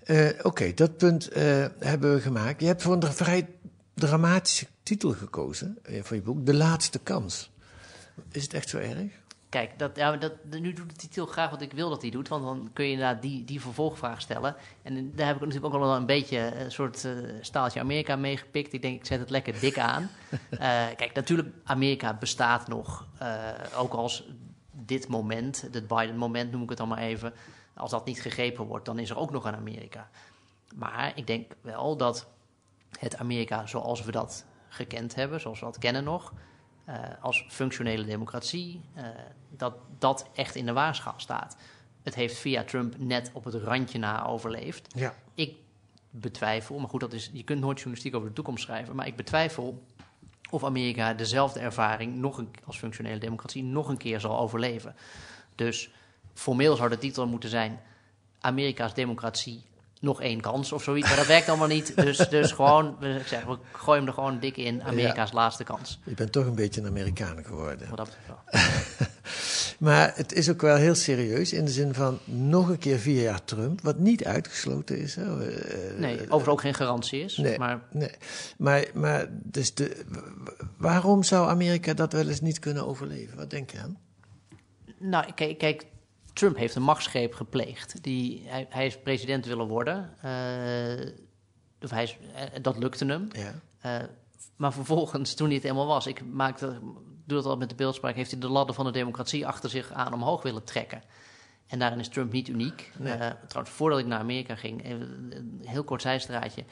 [0.03, 2.61] Eh, Oké, dat punt eh, hebben we gemaakt.
[2.61, 3.49] Je hebt voor een vrij
[3.93, 7.51] dramatische titel gekozen eh, voor je boek, De Laatste Kans.
[8.31, 9.21] Is het echt zo erg?
[9.53, 12.27] Kijk, dat, ja, dat, nu doet de titel graag wat ik wil dat hij doet,
[12.27, 14.55] want dan kun je inderdaad die, die vervolgvraag stellen.
[14.81, 18.73] En daar heb ik natuurlijk ook wel een beetje een soort eh, staaltje Amerika meegepikt.
[18.73, 20.09] Ik denk, ik zet het lekker dik aan.
[20.49, 20.59] Eh,
[20.95, 24.23] kijk, natuurlijk, Amerika bestaat nog, eh, ook als
[24.71, 27.33] dit moment, het Biden-moment noem ik het dan maar even,
[27.73, 30.09] als dat niet gegrepen wordt, dan is er ook nog een Amerika.
[30.75, 32.27] Maar ik denk wel dat
[32.99, 36.33] het Amerika zoals we dat gekend hebben, zoals we dat kennen nog,
[36.85, 39.05] eh, als functionele democratie, eh,
[39.49, 41.57] dat dat echt in de waarschaal staat.
[42.03, 44.93] Het heeft via Trump net op het randje na overleefd.
[44.95, 45.15] Ja.
[45.35, 45.55] Ik
[46.09, 49.15] betwijfel, maar goed, dat is, je kunt nooit journalistiek over de toekomst schrijven, maar ik
[49.15, 49.83] betwijfel
[50.49, 54.95] of Amerika dezelfde ervaring nog een, als functionele democratie nog een keer zal overleven.
[55.55, 55.91] Dus
[56.33, 57.79] formeel zou de titel moeten zijn:
[58.39, 59.63] Amerika's democratie
[60.03, 61.07] nog één kans of zoiets.
[61.07, 61.95] Maar dat werkt allemaal niet.
[61.95, 64.83] Dus, dus gewoon, we, ik zeg, we gooien hem er gewoon dik in.
[64.83, 65.99] Amerika's laatste kans.
[66.03, 67.89] Je bent toch een beetje een Amerikaan geworden.
[67.89, 68.17] Wat dat.
[69.79, 73.21] Maar het is ook wel heel serieus in de zin van nog een keer vier
[73.21, 75.15] jaar Trump, wat niet uitgesloten is.
[75.15, 75.49] Hè.
[75.49, 77.37] Eh, Nee, overigens ook geen garantie is.
[77.37, 78.11] Nee, Maar nee.
[78.57, 80.03] Maar, maar dus de,
[80.77, 83.37] waarom zou Amerika dat wel eens niet kunnen overleven?
[83.37, 83.97] Wat denk je aan?
[84.97, 85.85] Nou, kijk, kijk,
[86.33, 88.03] Trump heeft een machtsgreep gepleegd.
[88.03, 90.17] Die, hij, hij is president willen worden.
[90.21, 91.13] eh,
[91.81, 93.27] of hij is, eh, dat lukte hem.
[93.31, 93.53] Ja.
[93.79, 94.07] Eh,
[94.55, 96.07] maar vervolgens, toen hij het helemaal was...
[96.07, 96.79] Ik maakte,
[97.25, 98.15] doe dat al met de beeldspraak...
[98.15, 101.03] heeft hij de ladder van de democratie achter zich aan omhoog willen trekken.
[101.67, 102.91] En daarin is Trump niet uniek.
[102.97, 103.17] Nee.
[103.47, 104.89] Trouwens, voordat ik naar Amerika ging...
[104.89, 106.63] een heel kort zijstraatje...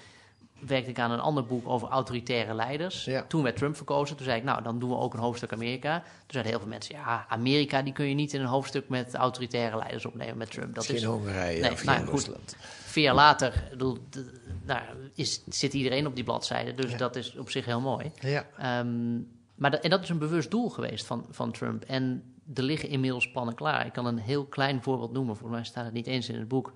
[0.67, 3.05] werkte ik aan een ander boek over autoritaire leiders.
[3.05, 3.25] Ja.
[3.27, 4.15] Toen werd Trump verkozen.
[4.15, 5.99] Toen zei ik, nou, dan doen we ook een hoofdstuk Amerika.
[5.99, 6.95] Toen zeiden heel veel mensen...
[6.95, 10.75] ja, Amerika die kun je niet in een hoofdstuk met autoritaire leiders opnemen met Trump.
[10.75, 12.07] Dat geen is Hongarije Nee, of nou geen.
[12.09, 12.55] Rusland.
[12.85, 13.97] vier jaar later bedoel,
[14.65, 14.81] nou,
[15.15, 16.73] is, zit iedereen op die bladzijde.
[16.73, 16.97] Dus Ja.
[16.97, 18.11] dat is op zich heel mooi.
[18.19, 18.45] Ja.
[18.57, 19.15] Ehm,
[19.55, 21.83] maar dat, en dat is een bewust doel geweest van, van Trump.
[21.83, 23.85] En er liggen inmiddels plannen klaar.
[23.85, 25.35] Ik kan een heel klein voorbeeld noemen.
[25.37, 26.73] Volgens mij staat het niet eens in het boek.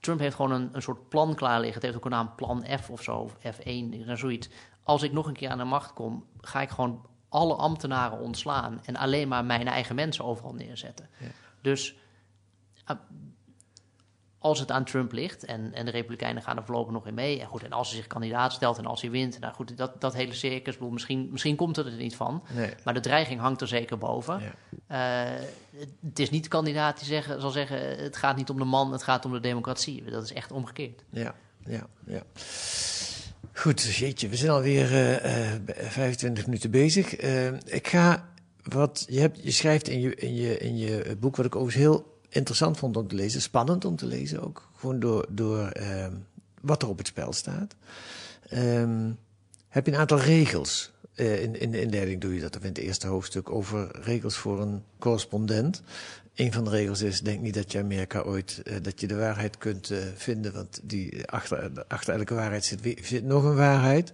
[0.00, 1.74] Trump heeft gewoon een, een soort plan klaar liggen.
[1.74, 4.48] Het heeft ook een naam Plan F of zo, of F1, nou, zoiets.
[4.82, 8.80] Als ik nog een keer aan de macht kom, ga ik gewoon alle ambtenaren ontslaan...
[8.84, 11.08] en alleen maar mijn eigen mensen overal neerzetten.
[11.18, 11.26] Ja.
[11.60, 11.96] Dus
[12.84, 12.98] ah,
[14.40, 17.40] als het aan Trump ligt en, en de Republikeinen gaan er voorlopig nog in mee.
[17.40, 20.00] En goed, en als hij zich kandidaat stelt en als hij wint, nou goed, dat,
[20.00, 22.42] dat hele circus, bedoel, misschien, misschien komt het er niet van.
[22.54, 22.70] Nee.
[22.84, 24.40] Maar de dreiging hangt er zeker boven.
[24.86, 25.26] Ja.
[25.26, 25.40] Eh,
[26.04, 28.92] het- is niet de kandidaat die zeggen, zal zeggen: het gaat niet om de man,
[28.92, 30.04] het gaat om de democratie.
[30.10, 31.04] Dat is echt omgekeerd.
[31.10, 31.34] Ja,
[31.66, 32.22] ja, ja.
[33.52, 37.14] Goed, jeetje, we zijn alweer eh eh, 25 minuten bezig.
[37.16, 38.28] Eh, ik ga
[38.62, 41.84] wat je, hebt, je schrijft in je, in, je, in je boek, wat ik overigens
[41.84, 46.12] heel interessant vond om te lezen, spannend om te lezen ook, gewoon door, door ehm,
[46.60, 47.74] wat er op het spel staat.
[48.48, 49.10] Ehm,
[49.68, 50.90] heb je een aantal regels.
[51.14, 54.36] eh, in, in de inleiding doe je dat, of in het eerste hoofdstuk, over regels
[54.36, 55.82] voor een correspondent.
[56.38, 59.16] Een van de regels is, denk niet dat je Amerika ooit, eh, dat je de
[59.16, 64.12] waarheid kunt eh, vinden, want die, achter, achter elke waarheid zit, zit nog een waarheid.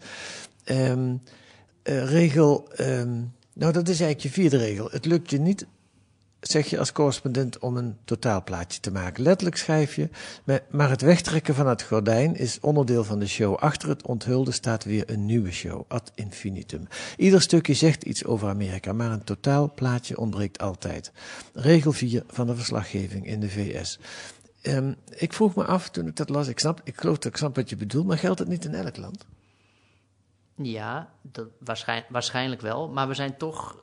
[0.64, 1.14] Ehm,
[1.82, 2.68] eh, regel,
[3.52, 4.88] nou dat is eigenlijk je vierde regel.
[4.90, 5.66] Het lukt je niet,
[6.50, 9.22] zeg je als correspondent, om een totaalplaatje te maken.
[9.22, 10.08] Letterlijk schrijf je,
[10.70, 13.54] maar- het wegtrekken van het gordijn is onderdeel van de show.
[13.56, 16.86] Achter het onthulde staat weer een nieuwe show, ad infinitum.
[17.16, 21.12] Ieder stukje zegt iets over Amerika, maar een totaalplaatje ontbreekt altijd.
[21.54, 23.98] Regel 4 van de verslaggeving in de VS.
[24.62, 27.36] Ehm, ik vroeg me af toen ik dat las, ik, snap, ik geloof dat ik
[27.36, 29.26] snap wat je bedoelt, maar geldt het niet in elk land?
[30.56, 32.88] Ja, dat waarschijn- waarschijnlijk wel.
[32.88, 33.82] Maar we zijn toch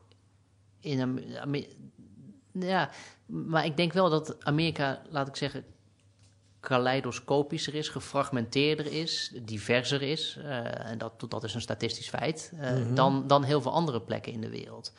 [0.79, 1.23] in een.
[2.51, 2.89] Ja,
[3.25, 5.63] maar ik denk wel dat Amerika, laat ik zeggen,
[6.59, 10.37] kaleidoscopischer is, gefragmenteerder is, diverser is.
[10.43, 12.51] eh, en dat, dat is een statistisch feit.
[12.59, 14.93] eh, dan, dan heel veel andere plekken in de wereld.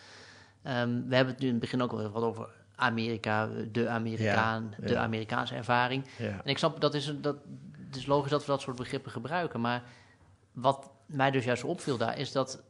[0.63, 4.75] Ehm, we hebben het nu in het begin ook al wat over Amerika, de Amerikaan,
[4.81, 5.01] Ja, de ja.
[5.03, 6.05] Amerikaanse ervaring.
[6.19, 6.27] Ja.
[6.45, 7.37] En ik snap, dat is, dat,
[7.87, 9.61] het is logisch dat we dat soort begrippen gebruiken.
[9.61, 9.83] Maar
[10.53, 12.63] wat mij dus juist opviel daar, is dat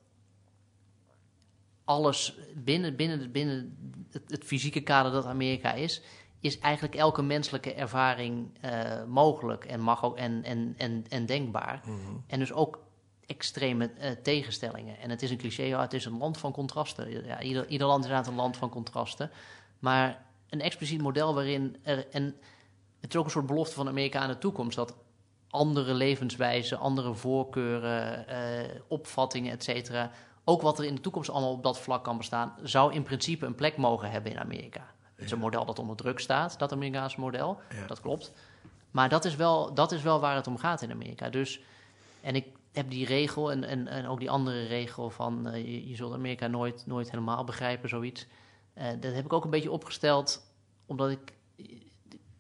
[1.85, 3.77] alles binnen, binnen, binnen
[4.11, 6.03] het, het fysieke kader dat Amerika is,
[6.41, 11.81] is eigenlijk elke menselijke ervaring eh, mogelijk en, mag ook, en, en, en, en denkbaar.
[12.27, 12.79] En dus ook
[13.27, 14.99] extreme eh, tegenstellingen.
[14.99, 17.25] En het is een cliché, ja, het is een land van contrasten.
[17.27, 19.31] Ja, ieder, ieder land is inderdaad een land van contrasten.
[19.79, 22.09] Maar een expliciet model waarin er...
[22.11, 22.37] En
[23.01, 24.77] het is ook een soort belofte van Amerika aan de toekomst...
[24.77, 24.97] dat
[25.51, 30.11] andere levenswijzen, andere voorkeuren, eh, opvattingen, et cetera...
[30.45, 32.55] ook wat er in de toekomst allemaal op dat vlak kan bestaan...
[32.63, 34.91] zou in principe een plek mogen hebben in Amerika.
[35.15, 37.61] Het is een model dat onder druk staat, dat Amerikaanse model.
[37.71, 37.87] Ja.
[37.87, 38.33] Dat klopt.
[38.91, 41.31] Maar dat is, wel, dat is wel waar het om gaat in Amerika.
[41.31, 41.61] Dus,
[42.21, 45.49] en ik heb die regel en, en, en ook die andere regel van...
[45.49, 48.27] eh, je, je zult Amerika nooit, nooit helemaal begrijpen, zoiets.
[48.75, 50.53] Eh, dat heb ik ook een beetje opgesteld,
[50.87, 51.33] omdat ik...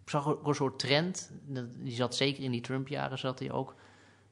[0.05, 1.31] Ik zag ook een soort trend,
[1.77, 3.75] die zat zeker in die Trump-jaren, zat die ook...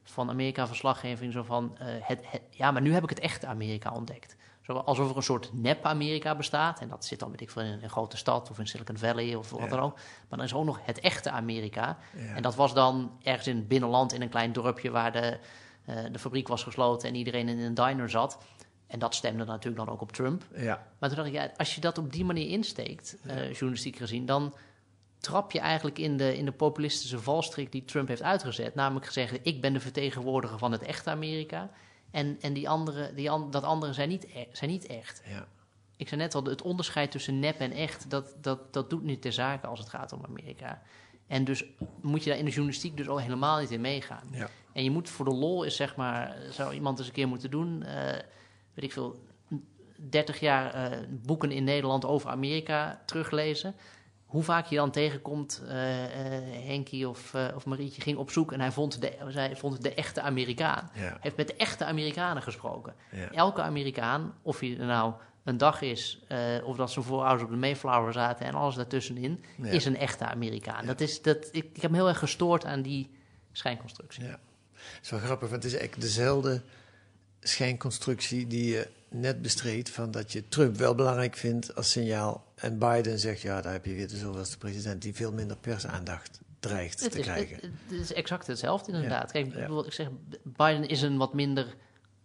[0.05, 1.77] van Amerika-verslaggeving, zo van...
[1.79, 4.37] eh, het, het- ja, maar nu heb ik het echte Amerika ontdekt.
[4.63, 6.81] Zo, alsof er een soort nep-Amerika bestaat.
[6.81, 9.35] En dat zit dan, weet ik veel, in een grote stad of in Silicon Valley
[9.35, 9.67] of wat Ja.
[9.69, 9.95] dan ook.
[9.95, 10.05] Maar
[10.39, 11.99] dan is er ook nog het echte Amerika.
[12.17, 12.35] Ja.
[12.35, 15.39] En dat was dan ergens in het binnenland in een klein dorpje waar de,
[15.85, 18.39] eh, de fabriek was gesloten en iedereen in een diner zat.
[18.87, 20.43] En dat stemde natuurlijk dan ook op Trump.
[20.57, 23.97] Ja, Maar toen dacht ik, ja, als je dat op die manier insteekt, eh, journalistiek
[23.97, 24.55] gezien, dan
[25.21, 28.75] trap je eigenlijk in de, in de populistische valstrik die Trump heeft uitgezet.
[28.75, 31.71] Namelijk gezegd, ik ben de vertegenwoordiger van het echte Amerika.
[32.11, 35.23] En, en die andere, die an, dat andere zijn niet, e- zijn niet echt.
[35.27, 35.47] ja.
[35.97, 39.23] Ik zei net al, het onderscheid tussen nep en echt, dat, dat, dat doet niet
[39.23, 40.83] ter zake als het gaat om Amerika.
[41.27, 41.65] En dus
[42.01, 44.29] moet je daar in de journalistiek dus al helemaal niet in meegaan.
[44.31, 44.49] Ja.
[44.73, 47.51] En je moet voor de lol is zeg maar, zou iemand eens een keer moeten
[47.51, 48.13] doen, eh,
[48.75, 49.25] weet ik veel,
[49.97, 53.75] 30 jaar eh, boeken in Nederland over Amerika teruglezen.
[54.31, 55.75] Hoe vaak je dan tegenkomt, eh
[56.67, 59.95] Henkie of, eh, of Marietje ging op zoek en hij vond de, zij vond de
[59.95, 60.91] echte Amerikaan.
[60.95, 61.01] Ja.
[61.01, 62.95] Hij heeft met de echte Amerikanen gesproken.
[63.13, 63.31] Ja.
[63.31, 65.15] Elke Amerikaan, of hij er nou
[65.45, 66.23] een dag is,
[66.65, 69.69] of dat zijn voorouders op de Mayflower zaten en alles daartussenin, Ja.
[69.71, 70.87] is een echte Amerikaan.
[70.87, 73.11] Dat is, dat, ik, ik heb me heel erg gestoord aan die
[73.53, 74.25] schijnconstructie.
[74.25, 74.39] Ja.
[74.73, 76.63] Het is wel grappig, want het is eigenlijk dezelfde
[77.41, 79.91] schijnconstructie die je net bestreed.
[79.91, 82.45] Van dat je Trump wel belangrijk vindt als signaal.
[82.55, 86.41] En Biden zegt, ja, daar heb je weer de zoveelste president die veel minder persaandacht
[86.61, 87.55] dreigt Het te is, krijgen.
[87.57, 89.33] het, het is exact hetzelfde inderdaad.
[89.33, 89.61] Kijk, ik, ja.
[89.61, 90.09] bedoel, ik zeg,
[90.43, 91.75] Biden is een wat minder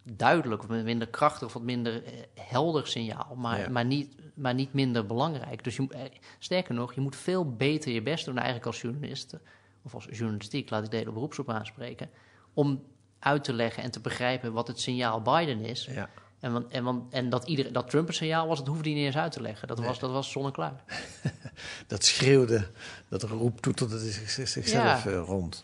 [0.03, 3.69] duidelijk, of minder krachtig, of wat minder eh, helder signaal, maar, Ja.
[3.69, 5.63] maar, niet, maar niet minder belangrijk.
[5.63, 6.01] Dus je, eh,
[6.39, 9.35] sterker nog, je moet veel beter je best doen, eigenlijk als journalist,
[9.83, 12.09] of als journalistiek, laat ik de hele beroepsgroep aanspreken,
[12.53, 12.83] om
[13.19, 15.85] uit te leggen en te begrijpen wat het signaal Biden is.
[15.91, 16.09] ja.
[16.45, 19.05] En, want, en, want, en dat, ieder, dat Trump signaal was, dat hoefde hij niet
[19.05, 19.67] eens uit te leggen.
[19.67, 19.87] Dat, Nee.
[19.87, 20.83] was, dat was zonneklaar.
[21.87, 22.67] Dat schreeuwde,
[23.09, 25.09] dat roeptoeterde zich- zichzelf Ja.
[25.11, 25.61] eh, rond.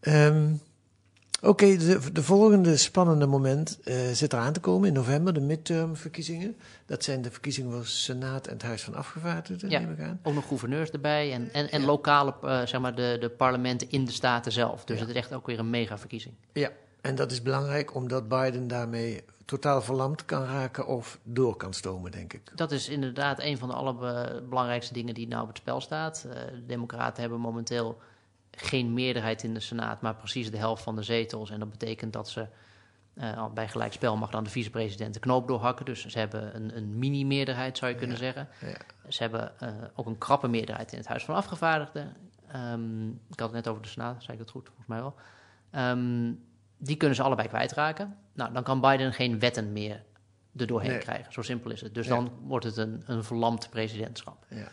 [0.00, 0.52] Ehm,
[1.42, 6.56] Oké, de, de volgende spannende moment eh, zit eraan te komen in november, de midtermverkiezingen.
[6.86, 9.78] Dat zijn de verkiezingen voor Senaat en het Huis van Afgevaardigden, Ja.
[9.78, 10.20] neem ik aan.
[10.22, 11.86] Ook nog gouverneurs erbij en, en, en Ja.
[11.86, 14.84] lokale, eh, zeg maar, de, de parlementen in de staten zelf.
[14.84, 15.00] Dus Ja.
[15.06, 16.34] het is echt ook weer een megaverkiezing.
[16.52, 16.70] Ja,
[17.06, 22.10] en dat is belangrijk omdat Biden daarmee totaal verlamd kan raken of door kan stomen,
[22.10, 22.52] denk ik.
[22.54, 26.26] Dat is inderdaad een van de allerbelangrijkste dingen die nou op het spel staat.
[26.30, 27.98] Eh, de Democraten hebben momenteel
[28.50, 31.50] geen meerderheid in de Senaat, maar precies de helft van de zetels.
[31.50, 32.46] En dat betekent dat ze
[33.14, 35.84] eh, bij gelijk spel mag dan de vicepresident de knoop doorhakken.
[35.84, 38.48] Dus ze hebben een, een mini-meerderheid, zou je kunnen zeggen.
[38.60, 38.76] Ja.
[39.08, 42.16] Ze hebben eh, ook een krappe meerderheid in het Huis van Afgevaardigden.
[42.48, 44.66] Ehm, ik had het net over de Senaat, zei ik dat goed?
[44.66, 45.14] Volgens mij wel.
[45.70, 46.32] Ehm,
[46.76, 48.16] die kunnen ze allebei kwijtraken.
[48.32, 50.04] Nou, dan kan Biden geen wetten meer
[50.56, 50.98] er doorheen Nee.
[50.98, 51.32] krijgen.
[51.32, 51.94] Zo simpel is het.
[51.94, 52.14] Dus Ja.
[52.14, 54.44] dan wordt het een, een verlamd presidentschap.
[54.50, 54.68] Ja.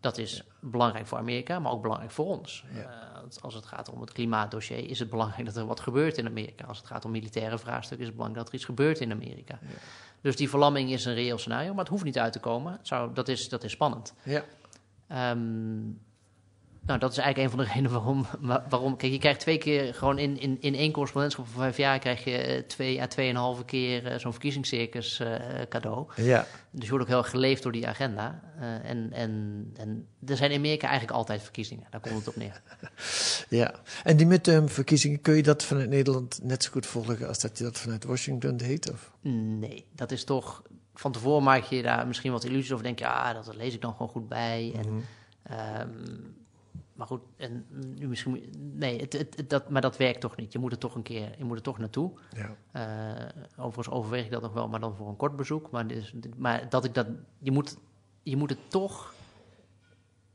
[0.00, 2.64] Dat is belangrijk voor Amerika, maar ook belangrijk voor ons.
[2.74, 2.80] Ja.
[2.80, 6.26] Eh, als- het gaat om het klimaatdossier, is het belangrijk dat er wat gebeurt in
[6.26, 6.64] Amerika.
[6.66, 9.58] Als het gaat om militaire vraagstukken, is het belangrijk dat er iets gebeurt in Amerika.
[10.20, 12.78] Dus die verlamming is een reëel scenario, maar het hoeft niet uit te komen.
[12.82, 14.14] Zou, dat, is, dat is spannend.
[14.22, 14.42] Ja.
[15.08, 15.80] Ehm,
[16.88, 18.96] nou, dat is eigenlijk een van de redenen waarom, wa- waarom...
[18.96, 21.98] Kijk, je krijgt twee keer gewoon in, in, in één correspondentschap van vijf jaar...
[21.98, 25.34] krijg je eh, twee à tweeënhalve keer eh, zo'n verkiezingscircus eh,
[25.68, 26.06] cadeau.
[26.16, 26.46] ja.
[26.70, 28.40] Dus je wordt ook heel erg geleefd door die agenda.
[28.82, 31.86] En, en, en er zijn in Amerika eigenlijk altijd verkiezingen.
[31.90, 32.60] Daar komt het op neer.
[33.48, 33.74] Ja,
[34.04, 37.64] en die midtermverkiezingen, kun je dat vanuit Nederland net zo goed volgen als dat je
[37.64, 38.92] dat vanuit Washington deed?
[38.92, 39.12] Of?
[39.22, 40.62] Nee, dat is toch...
[40.94, 42.84] Van tevoren maak je daar misschien wat illusies over.
[42.84, 44.72] Denk je, ja, dat lees ik dan gewoon goed bij.
[44.76, 45.00] En, Mhm.
[45.42, 45.88] ehm,
[46.98, 47.66] maar goed, en
[47.98, 48.52] nu misschien...
[48.74, 50.52] Nee, het, het, het- dat, maar dat werkt toch niet.
[50.52, 52.12] Je moet er toch een keer je moet er toch naartoe.
[52.36, 52.56] Ja.
[52.72, 55.70] Eh, overigens overweeg ik dat nog wel, maar dan voor een kort bezoek.
[55.70, 55.86] Maar,
[56.36, 57.06] maar dat ik dat,
[57.38, 57.76] je, moet,
[58.22, 59.14] je moet het toch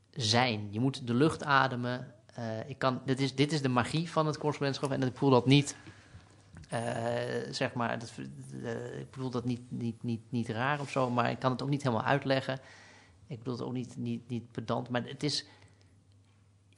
[0.09, 0.67] zijn.
[0.71, 2.13] Je moet de lucht ademen.
[2.33, 4.91] Eh, ik kan, dit, is, dit is de magie van het correspondentschap.
[4.91, 5.75] En ik voel dat niet,
[6.69, 6.81] eh,
[7.51, 8.13] zeg maar, dat,
[8.99, 11.09] ik bedoel dat niet, niet, niet, niet raar of zo.
[11.09, 12.59] Maar ik kan het ook niet helemaal uitleggen.
[13.27, 14.89] Ik bedoel het ook niet, niet, niet pedant.
[14.89, 15.45] Maar het is,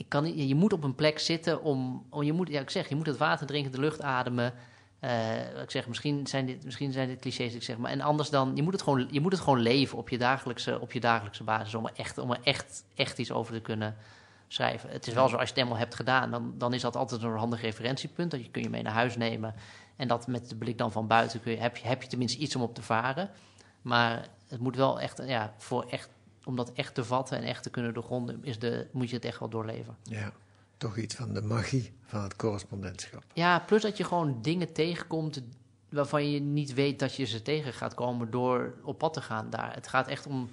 [0.08, 2.96] kan je moet op een plek zitten om, om je moet, ja, ik zeg, je
[2.96, 4.54] moet het water drinken, de lucht ademen.
[5.00, 8.30] Eh, ik zeg, misschien zijn, dit, misschien zijn dit clichés, ik zeg, maar en anders
[8.30, 11.00] dan, je moet het gewoon, je moet het gewoon leven op je dagelijkse, op je
[11.00, 13.96] dagelijkse basis, om er echt, om er echt, echt iets over te kunnen
[14.48, 14.90] schrijven.
[14.90, 17.22] Het is wel zo, als je het helemaal hebt gedaan, dan, dan is dat altijd
[17.22, 19.56] een handig referentiepunt, dat je kun je mee naar huis nemen
[19.96, 22.56] en dat met de blik dan van buiten kun heb, je, heb je tenminste iets
[22.56, 23.30] om op te varen.
[23.82, 26.10] Maar het moet wel echt, ja, voor echt,
[26.46, 29.26] om dat echt te vatten en echt te kunnen doorgronden, is de, moet je het
[29.26, 29.96] echt wel doorleven.
[30.04, 30.32] ja,
[30.78, 33.24] toch iets van de magie van het correspondentschap.
[33.34, 35.42] Ja, plus dat je gewoon dingen tegenkomt
[35.90, 39.50] waarvan je niet weet dat je ze tegen gaat komen door op pad te gaan
[39.50, 39.74] daar.
[39.74, 40.50] Het gaat echt om.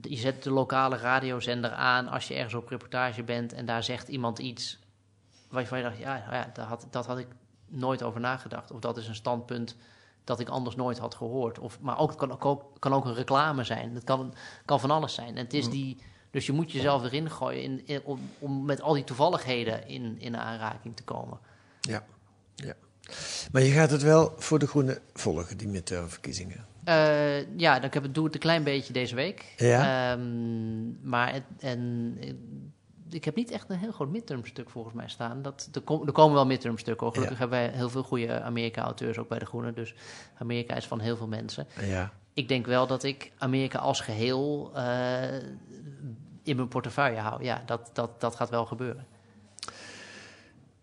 [0.00, 4.08] Je zet de lokale radiozender aan als je ergens op reportage bent en daar zegt
[4.08, 4.78] iemand iets
[5.48, 7.26] waarvan je dacht, ja, ja dat, had, dat had ik
[7.68, 8.70] nooit over nagedacht.
[8.70, 9.76] Of dat is een standpunt
[10.26, 11.58] dat ik anders nooit had gehoord.
[11.58, 13.94] Of, maar ook, het kan, ook, kan ook een reclame zijn.
[13.94, 15.36] Het kan, kan van alles zijn.
[15.36, 15.96] En het is die,
[16.30, 20.16] dus je moet jezelf erin gooien in, in- om, om met al die toevalligheden in,
[20.20, 21.38] in aanraking te komen.
[21.80, 22.04] Ja,
[22.54, 22.74] ja.
[23.52, 26.66] Maar je gaat het wel voor de Groenen volgen, die midtermverkiezingen.
[26.84, 29.54] Eh, ja, dan ik heb het, doe het een klein beetje deze week.
[29.56, 30.12] Ja?
[30.12, 32.18] Ehm, maar het, en,
[33.10, 35.42] ik heb niet echt een heel groot midtermstuk volgens mij staan.
[35.42, 37.06] Dat, er, kom- er komen wel midtermstukken.
[37.12, 37.38] Gelukkig Ja.
[37.40, 39.74] hebben wij heel veel goede Amerika-auteurs ook bij de Groenen.
[39.74, 39.94] Dus
[40.38, 41.66] Amerika is van heel veel mensen.
[41.80, 45.34] Ja, Ik denk wel dat ik Amerika als geheel eh,
[46.42, 47.44] in mijn portefeuille hou.
[47.44, 49.06] Ja, dat, dat, dat gaat wel gebeuren.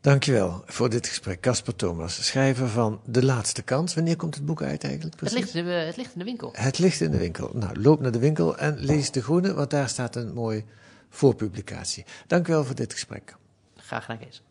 [0.01, 1.39] Dankjewel voor dit gesprek.
[1.41, 3.93] Casper Thomas, schrijver van De Laatste Kans.
[3.93, 5.19] Wanneer komt het boek uit eigenlijk?
[5.19, 6.49] Het ligt, in de, het ligt in de winkel.
[6.53, 7.49] Het ligt in de winkel.
[7.53, 10.33] Nou, loop naar de winkel en lees De Groene, want daar staat een
[11.13, 12.05] mooie voorpublicatie.
[12.27, 13.35] Dank u wel voor dit gesprek.
[13.75, 14.41] Graag gedaan, Kees.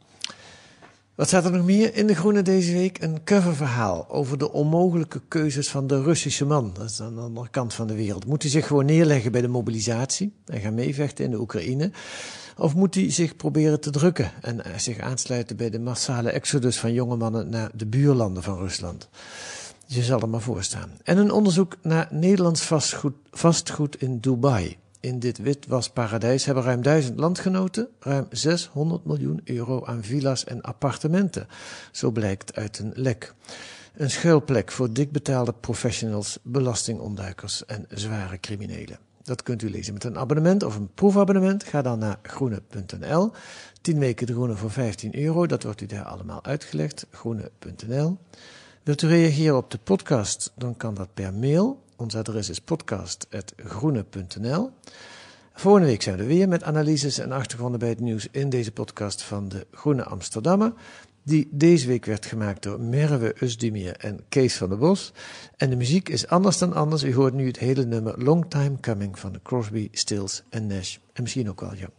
[1.15, 3.03] Wat staat er nog meer in De Groene deze week?
[3.03, 6.71] Een coververhaal over de onmogelijke keuzes van de Russische man.
[6.75, 8.27] Dat is aan de andere kant van de wereld.
[8.27, 11.91] Moet hij zich gewoon neerleggen bij de mobilisatie en gaan meevechten in de Oekraïne?
[12.57, 16.79] Of moet hij zich proberen te drukken en eh, zich aansluiten bij de massale exodus
[16.79, 19.09] van jonge mannen naar de buurlanden van Rusland?
[19.87, 20.91] Je zal er maar voor staan.
[21.03, 24.79] En een onderzoek naar Nederlands vastgoed, vastgoed in Dubai.
[25.03, 31.47] In dit witwasparadijs hebben ruim duizend landgenoten ruim 600 miljoen euro aan villa's en appartementen.
[31.93, 33.35] Zo blijkt uit een lek.
[33.97, 38.99] Een schuilplek voor dikbetaalde professionals, belastingontduikers en zware criminelen.
[39.23, 41.65] Dat kunt u lezen met een abonnement of een proefabonnement.
[41.65, 43.31] Ga dan naar groene.nl.
[43.81, 45.47] 10 weken de groene voor 15 euro.
[45.47, 47.07] Dat wordt u daar allemaal uitgelegd.
[47.11, 48.19] Groene.nl.
[48.83, 50.53] Wilt u reageren op de podcast?
[50.57, 51.83] Dan kan dat per mail.
[52.03, 54.71] Ons adres is podcast.groene.nl.
[55.55, 58.73] Volgende week zijn we er weer met analyses en achtergronden bij het nieuws in deze
[58.73, 60.73] podcast van de Groene Amsterdammer.
[61.23, 65.13] Die deze week werd gemaakt door Merwe Özdemir en Kees van der Bos.
[65.57, 67.03] En de muziek is anders dan anders.
[67.03, 70.97] U hoort nu het hele nummer Long Time Coming van Crosby, Stills en Nash.
[71.13, 71.93] En misschien ook wel Young.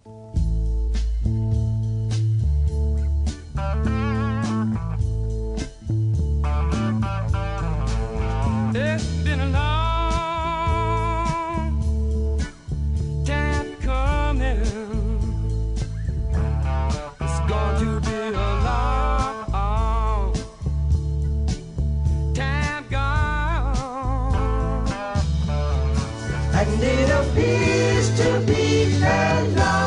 [27.23, 29.82] And it appears to be a